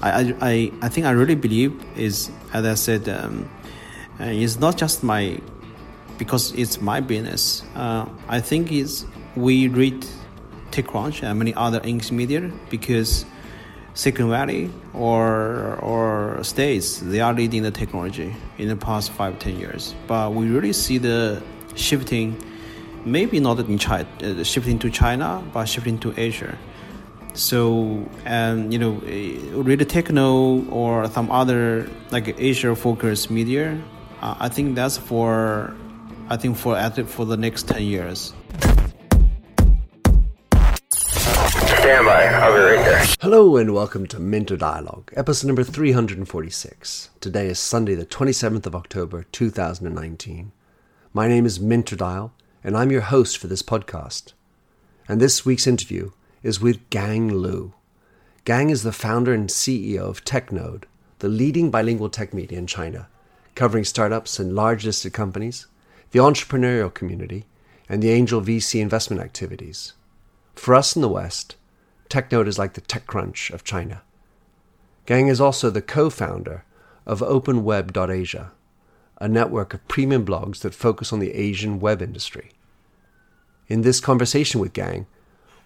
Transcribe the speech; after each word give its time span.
I, 0.00 0.34
I, 0.40 0.72
I 0.82 0.88
think 0.88 1.06
I 1.06 1.10
really 1.10 1.34
believe 1.34 1.74
is, 1.96 2.30
as 2.52 2.64
I 2.64 2.74
said, 2.74 3.08
um, 3.08 3.50
uh, 4.20 4.24
it's 4.24 4.58
not 4.58 4.76
just 4.76 5.02
my, 5.02 5.40
because 6.18 6.52
it's 6.52 6.80
my 6.80 7.00
business. 7.00 7.62
Uh, 7.74 8.06
I 8.28 8.40
think 8.40 8.72
it's, 8.72 9.04
we 9.36 9.68
read 9.68 10.06
TechCrunch 10.70 11.22
and 11.22 11.38
many 11.38 11.54
other 11.54 11.80
English 11.84 12.12
media 12.12 12.50
because 12.70 13.24
Silicon 13.94 14.30
Valley 14.30 14.70
or 14.94 15.76
or 15.82 16.38
states 16.44 17.00
they 17.00 17.20
are 17.20 17.32
leading 17.32 17.64
the 17.64 17.70
technology 17.70 18.32
in 18.56 18.68
the 18.68 18.76
past 18.76 19.10
five 19.10 19.38
ten 19.40 19.58
years. 19.58 19.94
But 20.06 20.34
we 20.34 20.48
really 20.48 20.72
see 20.72 20.98
the 20.98 21.42
shifting, 21.74 22.36
maybe 23.04 23.40
not 23.40 23.58
in 23.60 23.78
China, 23.78 24.08
uh, 24.22 24.42
shifting 24.42 24.78
to 24.80 24.90
China, 24.90 25.42
but 25.52 25.66
shifting 25.66 25.98
to 25.98 26.14
Asia. 26.16 26.56
So 27.34 28.08
and 28.24 28.72
you 28.72 28.78
know, 28.78 28.96
uh, 28.96 29.62
really 29.62 29.84
TechNode 29.84 30.70
or 30.72 31.08
some 31.08 31.30
other 31.30 31.88
like 32.10 32.34
Asia 32.38 32.74
focused 32.74 33.30
media, 33.30 33.80
uh, 34.20 34.34
I 34.38 34.48
think 34.48 34.74
that's 34.74 34.96
for, 34.96 35.74
I 36.28 36.36
think 36.36 36.56
for 36.56 36.76
at 36.76 37.08
for 37.08 37.24
the 37.24 37.36
next 37.36 37.68
ten 37.68 37.82
years. 37.82 38.34
Standby. 41.88 42.24
I'll 42.26 42.52
be 42.52 42.60
right 42.60 42.84
there. 42.84 43.04
Hello 43.20 43.56
and 43.56 43.72
welcome 43.72 44.06
to 44.08 44.18
Minter 44.18 44.56
Dialogue, 44.56 45.12
episode 45.16 45.46
number 45.46 45.64
346. 45.64 47.10
Today 47.20 47.46
is 47.46 47.58
Sunday, 47.58 47.94
the 47.94 48.04
27th 48.04 48.66
of 48.66 48.74
October, 48.74 49.24
2019. 49.32 50.52
My 51.14 51.28
name 51.28 51.46
is 51.46 51.58
Minter 51.58 51.96
Dial, 51.96 52.32
and 52.68 52.76
I'm 52.76 52.90
your 52.90 53.00
host 53.00 53.38
for 53.38 53.46
this 53.46 53.62
podcast. 53.62 54.34
And 55.08 55.22
this 55.22 55.42
week's 55.42 55.66
interview 55.66 56.10
is 56.42 56.60
with 56.60 56.90
Gang 56.90 57.32
Lu. 57.32 57.72
Gang 58.44 58.68
is 58.68 58.82
the 58.82 58.92
founder 58.92 59.32
and 59.32 59.48
CEO 59.48 60.00
of 60.00 60.22
TechNode, 60.22 60.84
the 61.20 61.30
leading 61.30 61.70
bilingual 61.70 62.10
tech 62.10 62.34
media 62.34 62.58
in 62.58 62.66
China, 62.66 63.08
covering 63.54 63.84
startups 63.84 64.38
and 64.38 64.54
large 64.54 64.84
listed 64.84 65.14
companies, 65.14 65.66
the 66.10 66.18
entrepreneurial 66.18 66.92
community, 66.92 67.46
and 67.88 68.02
the 68.02 68.10
angel 68.10 68.42
VC 68.42 68.82
investment 68.82 69.22
activities. 69.22 69.94
For 70.54 70.74
us 70.74 70.94
in 70.94 71.00
the 71.00 71.08
West, 71.08 71.56
TechNode 72.10 72.48
is 72.48 72.58
like 72.58 72.74
the 72.74 72.82
TechCrunch 72.82 73.50
of 73.50 73.64
China. 73.64 74.02
Gang 75.06 75.28
is 75.28 75.40
also 75.40 75.70
the 75.70 75.80
co 75.80 76.10
founder 76.10 76.66
of 77.06 77.20
OpenWeb.Asia, 77.20 78.52
a 79.22 79.26
network 79.26 79.72
of 79.72 79.88
premium 79.88 80.26
blogs 80.26 80.58
that 80.58 80.74
focus 80.74 81.14
on 81.14 81.18
the 81.18 81.32
Asian 81.32 81.80
web 81.80 82.02
industry. 82.02 82.52
In 83.68 83.82
this 83.82 84.00
conversation 84.00 84.60
with 84.60 84.72
Gang, 84.72 85.06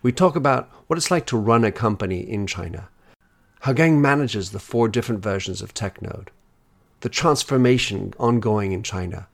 we 0.03 0.11
talk 0.11 0.34
about 0.34 0.69
what 0.89 0.97
it's 0.97 1.11
like 1.11 1.25
to 1.27 1.36
run 1.36 1.64
a 1.64 1.70
company 1.70 2.20
in 2.20 2.48
China, 2.48 2.89
how 3.61 3.72
Gang 3.72 4.03
manages 4.03 4.50
the 4.50 4.58
four 4.58 4.89
different 4.89 5.22
versions 5.22 5.62
of 5.62 5.72
TechNode, 5.72 6.28
the 7.00 7.08
transformation 7.08 8.12
ongoing 8.19 8.73
in 8.73 8.83
China. 8.83 9.28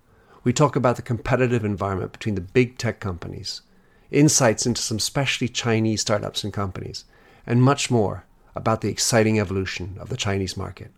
We 0.45 0.53
talk 0.53 0.77
about 0.77 0.97
the 0.97 1.03
competitive 1.03 1.65
environment 1.65 2.13
between 2.13 2.35
the 2.35 2.43
big 2.43 2.77
tech 2.77 3.01
companies 3.01 3.63
insights 4.11 4.67
into 4.67 4.83
some 4.83 4.99
specially 4.99 5.49
Chinese 5.49 6.03
startups 6.03 6.45
and 6.45 6.53
companies, 6.53 7.05
and 7.47 7.63
much 7.63 7.91
more 7.91 8.25
about 8.55 8.81
the 8.81 8.89
exciting 8.89 9.39
evolution 9.39 9.97
of 9.99 10.09
the 10.09 10.17
Chinese 10.17 10.57
market. 10.57 10.91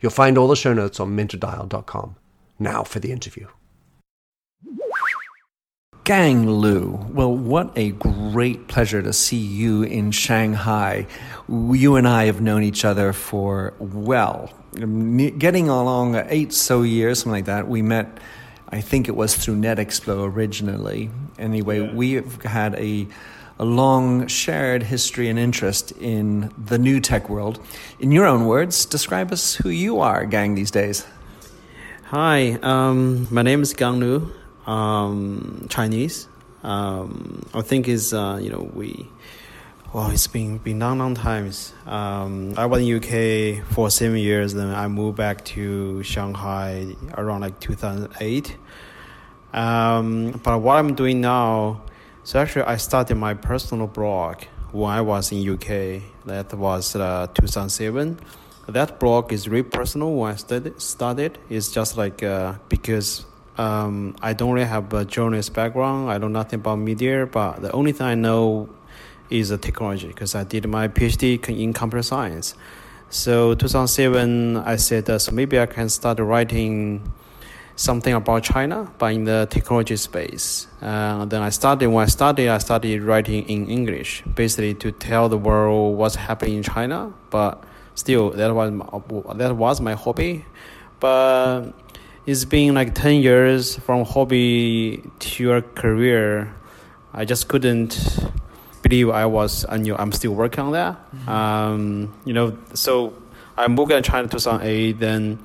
You'll 0.00 0.12
find 0.12 0.36
all 0.36 0.48
the 0.48 0.56
show 0.56 0.72
notes 0.72 1.00
on 1.00 1.16
minterdial.com. 1.16 2.16
Now 2.58 2.84
for 2.84 3.00
the 3.00 3.12
interview. 3.12 3.48
Gang 6.04 6.48
Lu. 6.48 6.98
Well, 7.12 7.34
what 7.34 7.72
a 7.76 7.92
great 7.92 8.66
pleasure 8.66 9.02
to 9.02 9.12
see 9.12 9.36
you 9.36 9.82
in 9.82 10.10
Shanghai. 10.10 11.06
You 11.48 11.96
and 11.96 12.08
I 12.08 12.24
have 12.24 12.40
known 12.40 12.64
each 12.64 12.84
other 12.84 13.12
for, 13.12 13.74
well, 13.78 14.50
getting 14.74 15.68
along 15.68 16.16
eight 16.28 16.52
so 16.52 16.82
years, 16.82 17.20
something 17.20 17.32
like 17.32 17.44
that. 17.44 17.68
We 17.68 17.82
met 17.82 18.18
I 18.72 18.80
think 18.80 19.06
it 19.06 19.14
was 19.14 19.36
through 19.36 19.56
NetExplo 19.56 20.34
originally. 20.34 21.10
Anyway, 21.38 21.80
yeah. 21.80 21.92
we 21.92 22.12
have 22.12 22.42
had 22.42 22.74
a, 22.76 23.06
a 23.58 23.66
long 23.66 24.26
shared 24.28 24.82
history 24.82 25.28
and 25.28 25.38
interest 25.38 25.92
in 25.92 26.50
the 26.56 26.78
new 26.78 26.98
tech 26.98 27.28
world. 27.28 27.60
In 28.00 28.12
your 28.12 28.24
own 28.24 28.46
words, 28.46 28.86
describe 28.86 29.30
us 29.30 29.56
who 29.56 29.68
you 29.68 30.00
are, 30.00 30.24
gang, 30.24 30.54
these 30.54 30.70
days. 30.70 31.06
Hi, 32.04 32.58
um, 32.62 33.28
my 33.30 33.42
name 33.42 33.60
is 33.60 33.74
Gang 33.74 34.00
Lu, 34.00 34.32
um, 34.66 35.66
Chinese. 35.68 36.28
Um, 36.62 37.44
I 37.54 37.62
think 37.62 37.88
is 37.88 38.14
uh, 38.14 38.38
you 38.40 38.50
know 38.50 38.70
we 38.74 39.08
well, 39.92 40.10
it's 40.10 40.26
been 40.26 40.56
been 40.56 40.78
long, 40.78 40.98
long 40.98 41.14
times. 41.14 41.74
Um, 41.86 42.54
I 42.56 42.64
was 42.64 42.80
in 42.80 42.96
UK 42.96 43.62
for 43.74 43.90
seven 43.90 44.16
years. 44.16 44.54
Then 44.54 44.68
I 44.68 44.88
moved 44.88 45.18
back 45.18 45.44
to 45.56 46.02
Shanghai 46.02 46.96
around 47.18 47.42
like 47.42 47.60
2008. 47.60 48.56
Um, 49.52 50.40
but 50.42 50.60
what 50.60 50.78
I'm 50.78 50.94
doing 50.94 51.20
now, 51.20 51.82
so 52.24 52.40
actually 52.40 52.62
I 52.62 52.78
started 52.78 53.16
my 53.16 53.34
personal 53.34 53.86
blog 53.86 54.44
when 54.70 54.90
I 54.90 55.02
was 55.02 55.30
in 55.30 55.46
UK. 55.46 56.02
That 56.24 56.54
was 56.54 56.96
uh, 56.96 57.26
2007. 57.34 58.18
That 58.68 58.98
blog 58.98 59.30
is 59.30 59.46
really 59.46 59.64
personal. 59.64 60.14
When 60.14 60.32
I 60.32 60.36
started, 60.36 60.80
started 60.80 61.36
it's 61.50 61.70
just 61.70 61.98
like 61.98 62.22
uh, 62.22 62.54
because 62.70 63.26
um, 63.58 64.16
I 64.22 64.32
don't 64.32 64.52
really 64.52 64.66
have 64.66 64.92
a 64.94 65.04
journalist 65.04 65.52
background. 65.52 66.10
I 66.10 66.18
know 66.18 66.28
nothing 66.28 66.60
about 66.60 66.76
media, 66.76 67.26
but 67.26 67.62
the 67.62 67.72
only 67.72 67.92
thing 67.92 68.06
I 68.06 68.14
know 68.14 68.68
is 69.30 69.50
a 69.50 69.58
technology 69.58 70.08
because 70.08 70.34
I 70.34 70.44
did 70.44 70.68
my 70.68 70.88
PhD 70.88 71.48
in 71.48 71.72
computer 71.72 72.02
science. 72.02 72.54
So 73.10 73.54
2007, 73.54 74.56
I 74.56 74.76
said, 74.76 75.10
uh, 75.10 75.18
so 75.18 75.32
maybe 75.32 75.60
I 75.60 75.66
can 75.66 75.88
start 75.88 76.18
writing 76.18 77.12
something 77.76 78.14
about 78.14 78.42
China, 78.42 78.90
but 78.98 79.12
in 79.12 79.24
the 79.24 79.46
technology 79.50 79.96
space. 79.96 80.66
Uh, 80.80 81.24
then 81.26 81.42
I 81.42 81.50
started, 81.50 81.88
when 81.88 82.04
I 82.04 82.08
started, 82.08 82.48
I 82.48 82.58
started 82.58 83.02
writing 83.02 83.48
in 83.48 83.68
English, 83.68 84.22
basically 84.34 84.74
to 84.74 84.92
tell 84.92 85.28
the 85.28 85.38
world 85.38 85.98
what's 85.98 86.14
happening 86.14 86.56
in 86.56 86.62
China. 86.62 87.12
But 87.30 87.62
still, 87.94 88.30
that 88.30 88.54
was 88.54 88.70
my, 88.70 89.34
that 89.34 89.56
was 89.56 89.80
my 89.80 89.94
hobby. 89.94 90.44
But 91.00 91.72
it's 92.26 92.44
been 92.44 92.74
like 92.74 92.94
10 92.94 93.22
years 93.22 93.76
from 93.76 94.04
hobby 94.04 95.02
to 95.18 95.42
your 95.42 95.62
career. 95.62 96.54
I 97.12 97.24
just 97.24 97.48
couldn't 97.48 97.98
believe 98.82 99.10
I 99.10 99.26
was, 99.26 99.66
i 99.68 99.76
knew 99.76 99.96
I'm 99.96 100.12
still 100.12 100.34
working 100.34 100.64
on 100.64 100.72
that. 100.72 101.12
Mm-hmm. 101.14 101.28
Um, 101.28 102.14
you 102.24 102.32
know, 102.32 102.56
so 102.74 103.14
I 103.56 103.68
moved 103.68 103.90
to 103.90 104.00
China 104.02 104.28
2008. 104.28 104.98
Then 104.98 105.38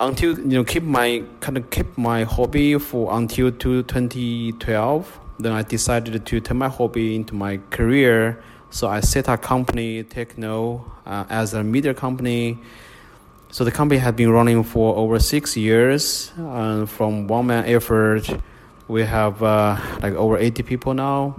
until 0.00 0.38
you 0.38 0.44
know, 0.44 0.64
keep 0.64 0.82
my 0.82 1.22
kind 1.40 1.56
of 1.56 1.70
keep 1.70 1.96
my 1.98 2.24
hobby 2.24 2.78
for 2.78 3.16
until 3.16 3.50
to 3.50 3.82
2012. 3.82 5.20
Then 5.38 5.52
I 5.52 5.62
decided 5.62 6.24
to 6.24 6.40
turn 6.40 6.58
my 6.58 6.68
hobby 6.68 7.16
into 7.16 7.34
my 7.34 7.58
career. 7.70 8.42
So 8.70 8.88
I 8.88 9.00
set 9.00 9.28
a 9.28 9.36
company, 9.36 10.02
TechNode, 10.02 10.84
uh, 11.06 11.24
as 11.28 11.54
a 11.54 11.62
media 11.62 11.94
company. 11.94 12.58
So 13.54 13.62
the 13.62 13.70
company 13.70 14.00
has 14.00 14.12
been 14.14 14.30
running 14.30 14.64
for 14.64 14.96
over 14.96 15.20
six 15.20 15.56
years. 15.56 16.32
Uh, 16.36 16.86
from 16.86 17.28
one 17.28 17.46
man 17.46 17.64
effort, 17.66 18.28
we 18.88 19.04
have 19.04 19.44
uh, 19.44 19.76
like 20.02 20.14
over 20.14 20.36
80 20.36 20.64
people 20.64 20.92
now. 20.92 21.36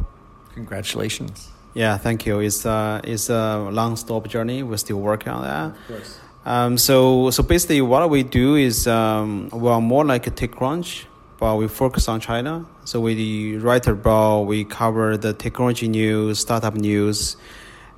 Congratulations. 0.53 1.49
Yeah, 1.73 1.97
thank 1.97 2.25
you. 2.25 2.39
It's 2.39 2.65
uh, 2.65 3.01
it's 3.03 3.29
a 3.29 3.67
long 3.69 3.97
stop 3.97 4.29
journey. 4.29 4.63
We're 4.63 4.77
still 4.77 5.01
working 5.01 5.27
on 5.27 5.43
that. 5.43 5.65
Of 5.65 5.87
course. 5.89 6.19
Um, 6.45 6.77
so 6.77 7.31
so 7.31 7.43
basically, 7.43 7.81
what 7.81 8.09
we 8.09 8.23
do 8.23 8.55
is 8.55 8.87
um, 8.87 9.49
we 9.51 9.67
are 9.67 9.81
more 9.81 10.05
like 10.05 10.25
a 10.25 10.31
TechCrunch, 10.31 11.07
but 11.37 11.57
we 11.57 11.67
focus 11.67 12.07
on 12.07 12.21
China. 12.21 12.65
So 12.85 13.01
we 13.01 13.57
write 13.57 13.87
about 13.87 14.43
we 14.43 14.63
cover 14.63 15.17
the 15.17 15.33
technology 15.33 15.89
news, 15.89 16.39
startup 16.39 16.75
news, 16.75 17.35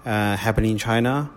uh, 0.07 0.35
happening 0.35 0.71
in 0.71 0.77
China. 0.79 1.29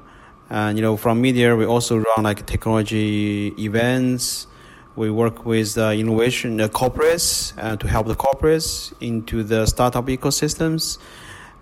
And 0.50 0.76
you 0.76 0.82
know, 0.82 0.96
from 0.96 1.20
media, 1.20 1.54
we 1.54 1.64
also 1.64 1.98
run 1.98 2.24
like 2.24 2.44
technology 2.44 3.54
events. 3.56 4.48
We 4.96 5.08
work 5.08 5.46
with 5.46 5.78
uh, 5.78 5.90
innovation 5.90 6.60
uh, 6.60 6.66
corporates 6.68 7.54
uh, 7.56 7.76
to 7.76 7.86
help 7.86 8.08
the 8.08 8.16
corporates 8.16 8.92
into 9.00 9.44
the 9.44 9.64
startup 9.66 10.06
ecosystems. 10.06 10.98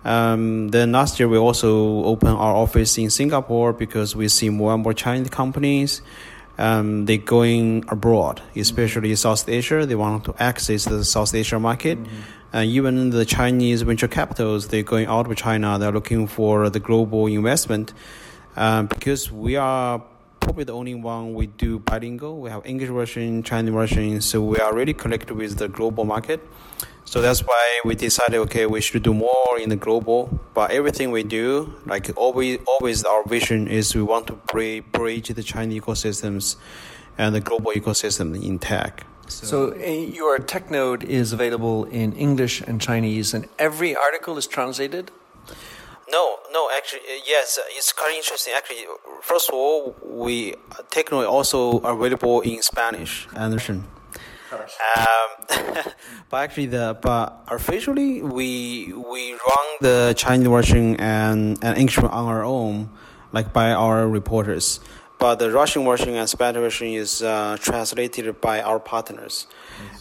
Um, 0.03 0.69
then 0.69 0.91
last 0.93 1.19
year 1.19 1.27
we 1.27 1.37
also 1.37 2.03
opened 2.05 2.37
our 2.37 2.55
office 2.55 2.97
in 2.97 3.11
Singapore 3.11 3.73
because 3.73 4.15
we 4.15 4.27
see 4.27 4.49
more 4.49 4.73
and 4.73 4.81
more 4.81 4.93
Chinese 4.93 5.29
companies. 5.29 6.01
Um, 6.57 7.05
they 7.05 7.17
going 7.17 7.85
abroad, 7.87 8.41
especially 8.55 9.15
South 9.15 9.47
Asia. 9.47 9.85
They 9.85 9.95
want 9.95 10.25
to 10.25 10.35
access 10.39 10.85
the 10.85 11.05
South 11.05 11.33
Asia 11.35 11.59
market. 11.59 11.99
Mm-hmm. 11.99 12.15
And 12.51 12.69
even 12.71 13.09
the 13.11 13.23
Chinese 13.23 13.83
venture 13.83 14.07
capitals, 14.07 14.69
they're 14.69 14.83
going 14.83 15.05
out 15.05 15.29
of 15.29 15.37
China. 15.37 15.77
They're 15.77 15.91
looking 15.91 16.25
for 16.27 16.69
the 16.69 16.79
global 16.79 17.27
investment 17.27 17.93
um, 18.55 18.87
because 18.87 19.31
we 19.31 19.55
are 19.55 20.03
probably 20.39 20.63
the 20.63 20.73
only 20.73 20.95
one 20.95 21.33
we 21.33 21.47
do 21.47 21.79
bilingual. 21.79 22.39
We 22.39 22.49
have 22.49 22.65
English 22.65 22.89
version, 22.89 23.43
Chinese 23.43 23.73
version, 23.73 24.21
so 24.21 24.41
we 24.41 24.57
are 24.57 24.73
really 24.73 24.93
connected 24.93 25.35
with 25.35 25.57
the 25.57 25.67
global 25.67 26.05
market. 26.05 26.41
So 27.05 27.21
that's 27.21 27.41
why 27.41 27.79
we 27.85 27.95
decided, 27.95 28.37
okay, 28.41 28.65
we 28.67 28.81
should 28.81 29.01
do 29.03 29.13
more 29.13 29.57
in 29.59 29.69
the 29.69 29.75
global. 29.75 30.39
But 30.53 30.71
everything 30.71 31.11
we 31.11 31.23
do, 31.23 31.73
like 31.85 32.11
always, 32.15 32.59
always 32.67 33.03
our 33.03 33.23
vision 33.27 33.67
is 33.67 33.95
we 33.95 34.03
want 34.03 34.27
to 34.27 34.33
bridge 34.33 35.29
the 35.29 35.43
Chinese 35.43 35.81
ecosystems 35.81 36.55
and 37.17 37.33
the 37.33 37.41
global 37.41 37.71
ecosystem 37.71 38.39
in 38.41 38.59
tech. 38.59 39.05
So, 39.27 39.45
so 39.45 39.73
uh, 39.73 39.85
your 39.85 40.39
TechNode 40.39 41.03
is 41.03 41.33
available 41.33 41.85
in 41.85 42.13
English 42.13 42.61
and 42.61 42.81
Chinese, 42.81 43.33
and 43.33 43.47
every 43.59 43.95
article 43.95 44.37
is 44.37 44.47
translated. 44.47 45.11
No, 46.11 46.37
no, 46.51 46.69
actually, 46.75 47.01
uh, 47.01 47.21
yes, 47.25 47.57
uh, 47.57 47.67
it's 47.69 47.93
quite 47.93 48.15
interesting. 48.15 48.53
Actually, 48.55 48.85
first 49.21 49.49
of 49.49 49.55
all, 49.55 49.95
we 50.03 50.55
TechNode 50.91 51.29
also 51.29 51.79
available 51.79 52.41
in 52.41 52.61
Spanish 52.61 53.27
and. 53.35 53.85
Um, 54.51 55.37
but 56.29 56.37
actually, 56.37 56.67
the 56.67 56.97
but 56.99 57.45
officially 57.47 58.23
we 58.23 58.91
we 58.93 59.33
run 59.33 59.67
the 59.81 60.15
Chinese 60.17 60.47
version 60.47 60.95
and 60.95 61.63
and 61.63 61.77
English 61.77 61.99
on 61.99 62.09
our 62.09 62.43
own, 62.43 62.89
like 63.31 63.53
by 63.53 63.71
our 63.71 64.07
reporters. 64.07 64.79
But 65.19 65.35
the 65.35 65.51
Russian 65.51 65.83
version 65.83 66.15
and 66.15 66.27
Spanish 66.27 66.59
version 66.59 66.87
is 66.87 67.21
uh, 67.21 67.57
translated 67.59 68.41
by 68.41 68.61
our 68.61 68.79
partners. 68.79 69.47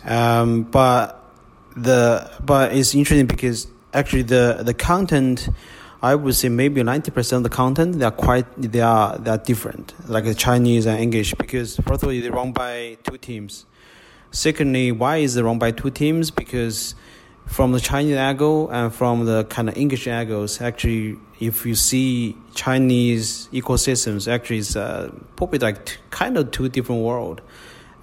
Um, 0.06 0.62
but 0.62 1.22
the 1.76 2.30
but 2.42 2.72
it's 2.72 2.94
interesting 2.94 3.26
because 3.26 3.66
actually 3.92 4.22
the 4.22 4.62
the 4.62 4.74
content. 4.74 5.50
I 6.00 6.14
would 6.14 6.34
say 6.34 6.48
maybe 6.48 6.82
ninety 6.82 7.10
percent 7.10 7.44
of 7.44 7.50
the 7.50 7.56
content 7.56 7.98
they 7.98 8.04
are 8.04 8.12
quite 8.12 8.46
they 8.56 8.80
are 8.80 9.18
they 9.18 9.30
are 9.30 9.38
different, 9.38 9.94
like 10.08 10.24
the 10.24 10.34
Chinese 10.34 10.86
and 10.86 11.00
English. 11.00 11.34
Because 11.34 11.76
first 11.76 12.02
of 12.02 12.08
all, 12.08 12.10
they 12.10 12.30
run 12.30 12.52
by 12.52 12.98
two 13.02 13.18
teams. 13.18 13.66
Secondly, 14.30 14.92
why 14.92 15.16
is 15.16 15.36
it 15.36 15.42
run 15.42 15.58
by 15.58 15.72
two 15.72 15.90
teams? 15.90 16.30
Because 16.30 16.94
from 17.46 17.72
the 17.72 17.80
Chinese 17.80 18.16
angle 18.16 18.70
and 18.70 18.94
from 18.94 19.24
the 19.24 19.44
kind 19.44 19.68
of 19.68 19.76
English 19.76 20.06
angles, 20.06 20.60
actually, 20.60 21.16
if 21.40 21.64
you 21.64 21.74
see 21.74 22.36
Chinese 22.54 23.48
ecosystems, 23.52 24.30
actually, 24.30 24.58
it's 24.58 24.76
uh, 24.76 25.10
probably 25.34 25.58
like 25.58 25.98
kind 26.10 26.36
of 26.36 26.50
two 26.50 26.68
different 26.68 27.02
world. 27.02 27.40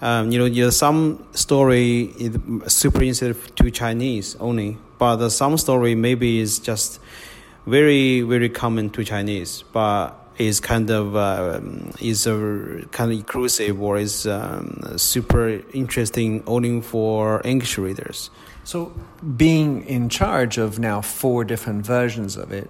Um, 0.01 0.31
you 0.31 0.39
know, 0.39 0.45
you 0.45 0.69
some 0.71 1.25
story 1.31 2.13
is 2.19 2.37
super 2.67 2.99
sensitive 2.99 3.55
to 3.55 3.71
Chinese 3.71 4.35
only, 4.41 4.77
but 4.97 5.29
some 5.29 5.57
story 5.57 5.95
maybe 5.95 6.39
is 6.39 6.59
just 6.59 6.99
very 7.65 8.21
very 8.21 8.49
common 8.49 8.89
to 8.91 9.03
Chinese, 9.03 9.63
but 9.73 10.13
is 10.37 10.59
kind 10.59 10.89
of 10.89 11.15
uh, 11.15 11.59
is 11.99 12.27
a 12.27 12.85
kind 12.91 13.11
of 13.11 13.17
inclusive 13.17 13.81
or 13.81 13.97
is 13.97 14.27
um, 14.27 14.81
super 14.97 15.61
interesting 15.73 16.43
only 16.45 16.81
for 16.81 17.41
English 17.45 17.77
readers. 17.77 18.29
So, 18.63 18.91
being 19.37 19.85
in 19.85 20.09
charge 20.09 20.57
of 20.57 20.79
now 20.79 21.01
four 21.01 21.43
different 21.43 21.85
versions 21.85 22.35
of 22.35 22.51
it, 22.51 22.69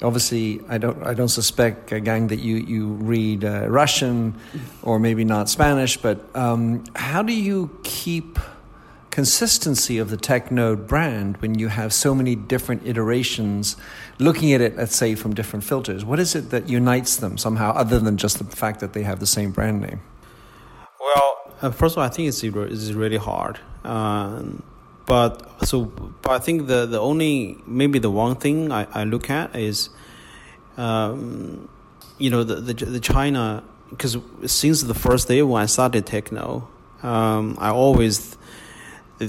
obviously, 0.00 0.60
I 0.68 0.78
don't 0.78 1.02
I 1.02 1.14
don't 1.14 1.28
suspect, 1.28 1.92
uh, 1.92 1.98
gang, 1.98 2.28
that 2.28 2.38
you 2.38 2.56
you 2.56 2.92
read 2.92 3.44
uh, 3.44 3.66
Russian 3.68 4.34
or 4.82 4.98
maybe 4.98 5.24
not 5.24 5.48
Spanish, 5.48 5.96
but 5.96 6.24
um, 6.34 6.84
how 6.94 7.22
do 7.22 7.34
you 7.34 7.70
keep 7.82 8.38
consistency 9.12 9.98
of 9.98 10.08
the 10.08 10.16
TechNode 10.16 10.88
brand 10.88 11.36
when 11.36 11.58
you 11.58 11.68
have 11.68 11.92
so 11.92 12.14
many 12.14 12.34
different 12.34 12.84
iterations 12.86 13.76
looking 14.18 14.54
at 14.54 14.62
it, 14.62 14.74
let's 14.76 14.96
say, 14.96 15.14
from 15.14 15.34
different 15.34 15.64
filters? 15.64 16.02
What 16.02 16.18
is 16.18 16.34
it 16.34 16.48
that 16.50 16.68
unites 16.68 17.16
them 17.16 17.36
somehow, 17.36 17.72
other 17.72 18.00
than 18.00 18.16
just 18.16 18.38
the 18.38 18.56
fact 18.56 18.80
that 18.80 18.94
they 18.94 19.02
have 19.02 19.20
the 19.20 19.26
same 19.26 19.52
brand 19.52 19.82
name? 19.82 20.00
Well, 20.98 21.54
uh, 21.60 21.70
first 21.70 21.94
of 21.94 21.98
all, 21.98 22.04
I 22.04 22.08
think 22.08 22.28
it's, 22.28 22.42
it's 22.42 22.92
really 22.92 23.18
hard. 23.18 23.60
Um, 23.84 24.62
but 25.04 25.66
so, 25.66 25.84
but 26.22 26.32
I 26.32 26.38
think 26.38 26.66
the, 26.66 26.86
the 26.86 26.98
only 26.98 27.58
maybe 27.66 27.98
the 27.98 28.10
one 28.10 28.36
thing 28.36 28.72
I, 28.72 28.86
I 28.94 29.04
look 29.04 29.28
at 29.28 29.54
is, 29.54 29.90
um, 30.78 31.68
you 32.16 32.30
know, 32.30 32.44
the 32.44 32.54
the, 32.56 32.72
the 32.86 33.00
China 33.00 33.62
because 33.90 34.16
since 34.46 34.82
the 34.82 34.94
first 34.94 35.28
day 35.28 35.42
when 35.42 35.60
I 35.62 35.66
started 35.66 36.06
TechNode, 36.06 36.64
um, 37.02 37.58
I 37.60 37.70
always 37.70 38.38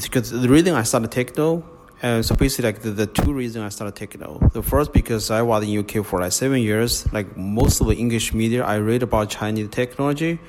because 0.01 0.31
the 0.31 0.49
reason 0.49 0.73
I 0.73 0.83
started 0.83 1.11
TechNode, 1.11 1.63
uh, 2.01 2.21
so 2.21 2.35
basically 2.35 2.71
like 2.71 2.81
the, 2.81 2.91
the 2.91 3.07
two 3.07 3.33
reasons 3.33 3.63
I 3.63 3.69
started 3.69 3.95
TechNode. 3.95 4.51
The 4.51 4.61
first 4.61 4.91
because 4.91 5.31
I 5.31 5.41
was 5.41 5.63
in 5.63 5.77
UK 5.77 6.05
for 6.05 6.19
like 6.19 6.31
seven 6.31 6.61
years. 6.61 7.11
Like 7.13 7.37
most 7.37 7.79
of 7.79 7.87
the 7.87 7.95
English 7.95 8.33
media 8.33 8.65
I 8.65 8.75
read 8.75 9.03
about 9.03 9.29
Chinese 9.29 9.69
technology, 9.69 10.39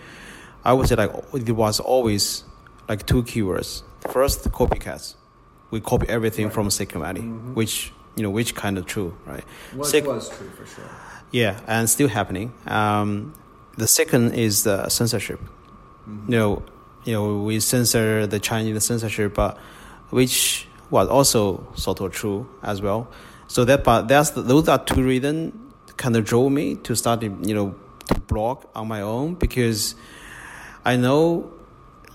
I 0.65 0.73
would 0.73 0.89
say 0.89 0.97
like 0.97 1.13
it 1.35 1.53
was 1.53 1.79
always 1.81 2.45
like 2.89 3.07
two 3.07 3.23
keywords. 3.23 3.83
First, 4.11 4.45
copycats. 4.51 5.15
We 5.71 5.81
copy 5.81 6.09
everything 6.09 6.47
right. 6.47 6.55
from 6.55 6.71
Silicon 6.71 7.01
Valley, 7.01 7.23
mm-hmm. 7.23 7.55
which 7.55 7.93
you 8.17 8.23
know 8.23 8.31
which 8.31 8.55
kind 8.55 8.79
of 8.79 8.87
true, 8.87 9.17
right? 9.27 9.45
What 9.75 9.89
Sec- 9.89 10.07
was 10.07 10.29
true 10.29 10.51
for 10.51 10.67
sure. 10.67 10.91
Yeah, 11.31 11.61
and 11.67 11.89
still 11.91 12.09
happening. 12.09 12.53
Um, 12.67 13.35
the 13.77 13.89
second 13.89 14.35
is 14.35 14.65
the 14.65 14.89
censorship. 14.89 15.41
Mm-hmm. 15.41 16.33
You 16.33 16.39
know, 16.39 16.63
you 17.05 17.13
know, 17.13 17.39
we 17.39 17.61
censor 17.61 18.27
the 18.27 18.41
Chinese 18.41 18.85
censorship, 18.85 19.35
but 19.35 19.59
which 20.11 20.67
was 20.91 21.09
also 21.09 21.67
sort 21.75 22.01
of 22.01 22.13
true 22.13 22.49
as 22.63 22.81
well. 22.81 23.09
So 23.47 23.65
that, 23.65 23.85
but 23.85 24.09
that's 24.09 24.31
the, 24.31 24.43
those 24.43 24.69
are 24.69 24.83
two 24.83 25.03
reasons 25.03 25.55
kind 25.97 26.17
of 26.17 26.25
drove 26.25 26.51
me 26.51 26.75
to 26.77 26.97
start, 26.97 27.23
you 27.23 27.55
know, 27.55 27.75
to 28.07 28.21
blog 28.21 28.65
on 28.75 28.89
my 28.89 29.01
own 29.01 29.35
because 29.35 29.95
I 30.85 30.97
know 30.97 31.53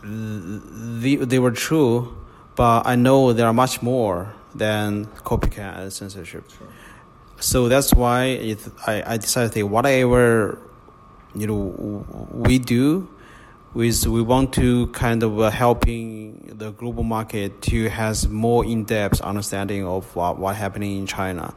the, 0.03 1.15
they 1.15 1.39
were 1.39 1.51
true, 1.51 2.17
but 2.55 2.85
I 2.85 2.95
know 2.95 3.33
there 3.33 3.47
are 3.47 3.53
much 3.53 3.81
more 3.81 4.33
than 4.53 5.05
copycat 5.05 5.79
and 5.79 5.93
censorship. 5.93 6.49
Sure. 6.49 6.67
So 7.39 7.69
that's 7.69 7.93
why 7.93 8.25
it, 8.25 8.59
I, 8.85 9.13
I 9.13 9.17
decided 9.17 9.49
to 9.49 9.53
say 9.59 9.63
whatever 9.63 10.59
you 11.35 11.47
know 11.47 12.05
we 12.31 12.57
do 12.57 13.07
with 13.73 14.07
we 14.07 14.21
want 14.21 14.53
to 14.53 14.87
kind 14.87 15.23
of 15.23 15.39
uh, 15.39 15.49
helping 15.49 16.55
the 16.57 16.71
global 16.71 17.03
market 17.03 17.61
to 17.61 17.89
has 17.89 18.27
more 18.27 18.65
in-depth 18.65 19.21
understanding 19.21 19.85
of 19.85 20.15
what 20.15 20.39
what 20.39 20.55
happening 20.55 20.97
in 20.97 21.05
China. 21.05 21.53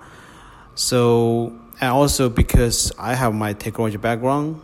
So 0.74 1.52
and 1.80 1.90
also 1.90 2.28
because 2.28 2.92
I 2.98 3.14
have 3.14 3.34
my 3.34 3.52
technology 3.54 3.96
background, 3.96 4.60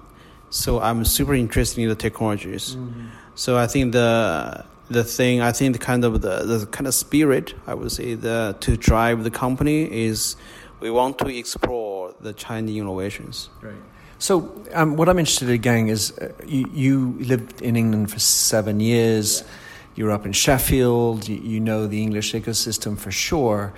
so 0.50 0.80
I'm 0.80 1.04
super 1.04 1.34
interested 1.34 1.80
in 1.82 1.88
the 1.88 1.94
technologies. 1.94 2.76
Mm-hmm. 2.76 3.06
So 3.34 3.56
I 3.56 3.66
think 3.66 3.92
the 3.92 4.64
the 4.90 5.04
thing 5.04 5.40
I 5.40 5.52
think 5.52 5.72
the 5.72 5.78
kind 5.78 6.04
of 6.04 6.20
the, 6.20 6.44
the 6.44 6.66
kind 6.66 6.86
of 6.86 6.94
spirit 6.94 7.54
I 7.66 7.74
would 7.74 7.92
say 7.92 8.14
the 8.14 8.56
to 8.60 8.76
drive 8.76 9.24
the 9.24 9.30
company 9.30 9.90
is 9.90 10.36
we 10.80 10.90
want 10.90 11.18
to 11.18 11.26
explore 11.26 12.14
the 12.20 12.32
Chinese 12.32 12.76
innovations. 12.76 13.50
Right. 13.60 13.74
So, 14.20 14.64
um, 14.72 14.96
what 14.96 15.08
I'm 15.08 15.18
interested 15.18 15.48
in, 15.48 15.60
gang, 15.60 15.88
is 15.88 16.16
uh, 16.18 16.32
you, 16.44 16.68
you, 16.72 17.16
lived 17.20 17.62
in 17.62 17.76
England 17.76 18.10
for 18.10 18.18
seven 18.18 18.80
years. 18.80 19.42
Yeah. 19.42 19.48
You 19.94 20.04
were 20.06 20.10
up 20.10 20.26
in 20.26 20.32
Sheffield. 20.32 21.28
You, 21.28 21.36
you, 21.36 21.60
know 21.60 21.86
the 21.86 22.02
English 22.02 22.32
ecosystem 22.32 22.98
for 22.98 23.12
sure. 23.12 23.72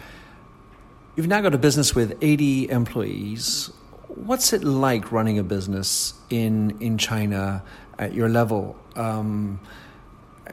You've 1.14 1.28
now 1.28 1.42
got 1.42 1.54
a 1.54 1.58
business 1.58 1.94
with 1.94 2.16
80 2.22 2.70
employees. 2.70 3.70
What's 4.08 4.54
it 4.54 4.64
like 4.64 5.12
running 5.12 5.38
a 5.38 5.42
business 5.42 6.14
in 6.30 6.76
in 6.80 6.96
China 6.96 7.62
at 7.98 8.14
your 8.14 8.28
level? 8.30 8.76
Um, 8.96 9.60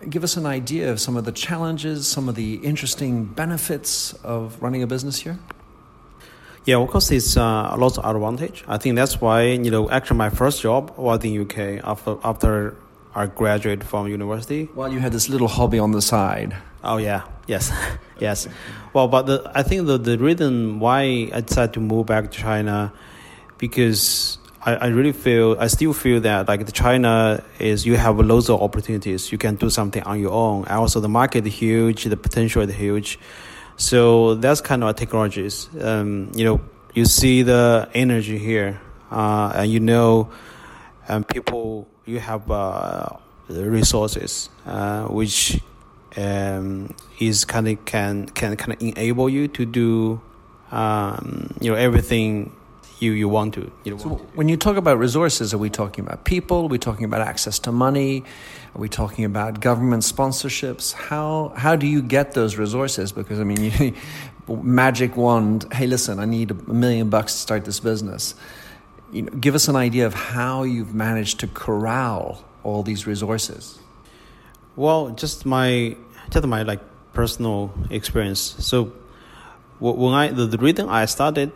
give 0.10 0.24
us 0.24 0.36
an 0.36 0.46
idea 0.46 0.92
of 0.92 1.00
some 1.00 1.16
of 1.16 1.24
the 1.24 1.32
challenges, 1.32 2.08
some 2.08 2.28
of 2.28 2.36
the 2.36 2.56
interesting 2.56 3.26
benefits 3.26 4.14
of 4.24 4.62
running 4.62 4.84
a 4.84 4.88
business 4.88 5.20
here. 5.20 5.40
Yeah, 6.68 6.80
of 6.80 6.90
course, 6.90 7.12
it's 7.12 7.38
uh, 7.38 7.70
a 7.72 7.78
lot 7.78 7.98
of 7.98 8.04
advantage. 8.04 8.66
I 8.68 8.78
think 8.78 8.98
that's 8.98 9.22
why 9.22 9.44
you 9.44 9.72
know 9.72 9.90
actually 9.90 10.18
my 10.18 10.30
first 10.30 10.62
job 10.62 10.94
was 10.98 11.24
in 11.24 11.40
UK 11.40 11.82
after 11.82 12.18
after 12.26 12.76
I 13.16 13.28
graduated 13.28 13.86
from 13.86 14.10
university. 14.10 14.68
Well, 14.76 14.92
you 14.92 15.00
had 15.00 15.14
this 15.14 15.30
little 15.30 15.48
hobby 15.48 15.80
on 15.80 15.92
the 15.92 16.02
side. 16.02 16.58
Oh 16.84 16.98
yeah, 16.98 17.24
yes, 17.48 17.72
yes. 18.20 18.50
Well, 18.92 19.08
but 19.08 19.28
the, 19.28 19.50
I 19.56 19.64
think 19.64 19.88
the 19.88 19.98
the 19.98 20.18
reason 20.18 20.82
why 20.82 21.30
I 21.34 21.40
decided 21.40 21.74
to 21.76 21.80
move 21.80 22.06
back 22.06 22.32
to 22.32 22.38
China 22.38 22.92
because 23.58 24.38
I, 24.62 24.76
I 24.76 24.88
really 24.88 25.14
feel 25.14 25.56
I 25.58 25.68
still 25.68 25.94
feel 25.94 26.20
that 26.20 26.50
like 26.50 26.66
the 26.66 26.74
China 26.74 27.46
is 27.60 27.86
you 27.86 27.96
have 27.96 28.20
loads 28.20 28.50
of 28.50 28.62
opportunities. 28.62 29.32
You 29.32 29.38
can 29.38 29.56
do 29.56 29.70
something 29.70 30.04
on 30.04 30.20
your 30.20 30.34
own. 30.34 30.66
And 30.66 30.74
also 30.74 31.00
the 31.00 31.08
market 31.08 31.48
is 31.48 31.54
huge, 31.54 32.04
the 32.04 32.18
potential 32.18 32.62
is 32.62 32.76
huge. 32.76 33.20
So 33.78 34.36
that's 34.36 34.60
kind 34.62 34.84
of 34.84 34.96
technologies. 34.96 35.70
Um, 35.80 36.32
you 36.36 36.44
know, 36.44 36.62
you 36.94 37.06
see 37.06 37.44
the 37.44 37.88
energy 37.94 38.38
here, 38.38 38.82
uh, 39.12 39.54
and 39.56 39.72
you 39.72 39.80
know, 39.80 40.30
um, 41.08 41.24
people 41.24 41.88
you 42.06 42.20
have 42.20 42.50
uh, 42.50 43.10
resources 43.50 44.50
uh, 44.66 45.04
which 45.06 45.62
um, 46.16 46.94
is 47.20 47.46
kind 47.46 47.68
of 47.68 47.86
can 47.86 48.28
can 48.30 48.56
kind 48.56 48.74
of 48.74 48.82
enable 48.82 49.30
you 49.30 49.48
to 49.48 49.66
do 49.66 50.22
um, 50.72 51.54
you 51.62 51.70
know 51.70 51.78
everything 51.78 52.56
you, 53.00 53.12
you 53.12 53.30
want 53.30 53.54
to. 53.56 53.72
You 53.84 53.92
know, 53.92 53.98
So 53.98 54.10
when 54.34 54.50
you 54.50 54.58
talk 54.58 54.78
about 54.78 54.98
resources, 54.98 55.54
are 55.54 55.58
we 55.58 55.70
talking 55.70 56.06
about 56.06 56.24
people? 56.24 56.64
Are 56.64 56.68
we 56.68 56.80
talking 56.80 57.06
about 57.06 57.22
access 57.22 57.60
to 57.60 57.72
money? 57.72 58.24
Are 58.76 58.82
we 58.82 58.90
talking 58.90 59.26
about 59.26 59.60
government 59.60 60.04
sponsorships? 60.04 60.94
How 60.94 61.54
how 61.56 61.76
do 61.76 61.88
you 61.88 62.02
get 62.02 62.34
those 62.34 62.58
resources? 62.58 63.12
Because 63.12 63.40
I 63.40 63.44
mean, 63.44 63.64
you, 63.80 63.94
magic 64.48 65.16
wand. 65.16 65.72
Hey, 65.74 65.88
listen, 65.88 66.20
I 66.20 66.26
need 66.26 66.52
a 66.52 66.56
million 66.72 67.10
bucks 67.10 67.34
to 67.34 67.40
start 67.40 67.66
this 67.66 67.80
business. 67.80 68.36
You 69.12 69.24
know, 69.24 69.32
give 69.32 69.56
us 69.56 69.68
an 69.68 69.76
idea 69.76 70.06
of 70.06 70.14
how 70.14 70.64
you've 70.64 70.94
managed 70.94 71.40
to 71.42 71.48
corral 71.48 72.44
all 72.64 72.84
these 72.84 73.08
resources. 73.08 73.80
Well, 74.76 75.12
just 75.12 75.46
my 75.46 75.96
just 76.30 76.46
my 76.46 76.64
like 76.64 76.82
personal 77.14 77.74
experience. 77.90 78.56
So 78.60 78.92
when 79.80 80.14
I 80.14 80.30
the, 80.30 80.46
the 80.46 80.58
reason 80.58 80.90
I 80.90 81.06
started, 81.06 81.52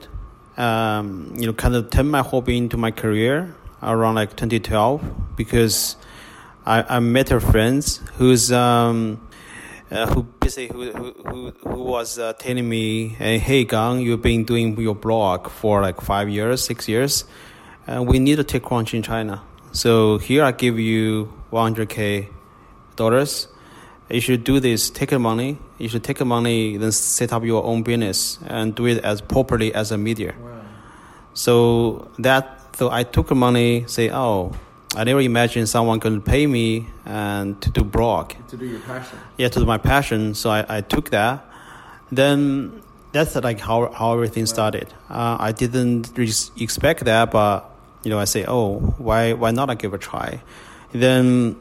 um, 0.58 1.34
you 1.38 1.46
know, 1.46 1.54
kind 1.54 1.76
of 1.76 1.90
turn 1.90 2.10
my 2.10 2.22
hobby 2.22 2.58
into 2.58 2.78
my 2.78 2.92
career 2.92 3.56
around 3.82 4.16
like 4.16 4.32
2012 4.32 5.36
because 5.36 5.96
I, 6.66 6.98
I 6.98 7.00
met 7.00 7.30
her 7.30 7.40
friends 7.40 8.02
who's 8.16 8.52
um, 8.52 9.28
uh, 9.90 10.08
who 10.08 10.24
basically 10.40 10.92
who 10.92 11.12
who 11.12 11.52
who, 11.52 11.84
was 11.84 12.20
uh, 12.20 12.34
telling 12.34 12.68
me, 12.68 13.10
hey, 13.10 13.66
Gang, 13.66 14.00
you've 14.02 14.22
been 14.22 14.44
doing 14.44 14.80
your 14.80 14.96
blog 14.96 15.50
for 15.50 15.82
like 15.82 16.00
five 16.02 16.30
years, 16.30 16.64
six 16.64 16.88
years. 16.88 17.26
Uh, 17.88 18.04
we 18.04 18.20
need 18.20 18.38
to 18.38 18.44
TechCrunch 18.44 18.94
in 18.94 19.02
China. 19.02 19.42
So 19.72 20.18
here 20.18 20.44
I 20.44 20.52
give 20.52 20.80
you 20.80 21.34
100k 21.52 22.28
dollars. 22.96 23.48
You 24.12 24.22
should 24.22 24.44
do 24.44 24.60
this. 24.60 24.90
Take 24.90 25.10
the 25.10 25.20
money. 25.20 25.58
You 25.78 25.88
should 25.88 26.04
take 26.04 26.18
the 26.18 26.26
money, 26.26 26.78
then 26.78 26.92
set 26.92 27.32
up 27.32 27.44
your 27.44 27.64
own 27.64 27.84
business 27.84 28.40
and 28.46 28.76
do 28.76 28.86
it 28.86 29.04
as 29.04 29.22
properly 29.22 29.74
as 29.74 29.92
a 29.92 29.98
media. 29.98 30.34
So 31.34 32.12
that 32.20 32.76
so 32.76 32.90
I 32.92 33.04
took 33.04 33.28
the 33.28 33.36
money. 33.36 33.86
Say, 33.88 34.10
oh, 34.12 34.54
I 34.96 35.04
never 35.06 35.22
imagined 35.22 35.70
someone 35.70 36.00
could 36.00 36.26
pay 36.26 36.46
me 36.48 36.88
and 37.06 37.62
to 37.62 37.70
do 37.70 37.84
blog. 37.84 38.34
To 38.50 38.58
do 38.58 38.66
your 38.66 38.82
passion. 38.82 39.18
Yeah, 39.38 39.48
to 39.48 39.60
do 39.60 39.66
my 39.66 39.78
passion. 39.78 40.36
So 40.36 40.50
I, 40.50 40.78
I 40.78 40.82
took 40.82 41.12
that. 41.12 41.46
Then 42.12 42.82
that's 43.14 43.36
like 43.36 43.60
how 43.60 43.92
how 43.92 44.14
everything 44.14 44.46
started. 44.46 44.94
Uh, 45.10 45.38
I 45.40 45.54
didn't 45.54 46.12
really 46.16 46.34
expect 46.60 47.06
that, 47.06 47.32
but 47.32 47.70
you 48.04 48.10
know, 48.10 48.20
I 48.20 48.26
say, 48.26 48.46
oh, 48.48 48.80
why 48.98 49.34
why 49.34 49.52
not? 49.52 49.70
I 49.70 49.76
give 49.76 49.94
a 49.94 49.98
try. 49.98 50.42
Then 50.92 51.56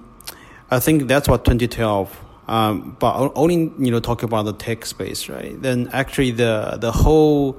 I 0.70 0.80
think 0.80 1.06
that's 1.06 1.28
what 1.28 1.44
2012. 1.44 2.29
Um, 2.50 2.96
but 2.98 3.30
only 3.36 3.72
you 3.78 3.92
know 3.92 4.00
talking 4.00 4.24
about 4.24 4.44
the 4.44 4.52
tech 4.52 4.84
space, 4.84 5.28
right? 5.28 5.54
Then 5.62 5.88
actually 5.92 6.32
the 6.32 6.78
the 6.80 6.90
whole 6.90 7.56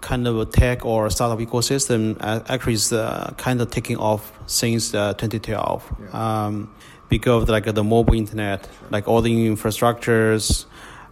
kind 0.00 0.26
of 0.26 0.38
a 0.38 0.46
tech 0.46 0.86
or 0.86 1.10
startup 1.10 1.38
ecosystem 1.38 2.16
uh, 2.18 2.40
actually 2.48 2.72
is 2.72 2.94
uh, 2.94 3.34
kind 3.36 3.60
of 3.60 3.70
taking 3.70 3.98
off 3.98 4.32
since 4.46 4.94
uh, 4.94 5.12
2012 5.12 6.14
um, 6.14 6.72
because 7.10 7.42
of 7.42 7.48
like 7.50 7.66
the 7.74 7.84
mobile 7.84 8.14
internet, 8.14 8.66
like 8.90 9.06
all 9.06 9.20
the 9.20 9.48
infrastructures. 9.48 10.64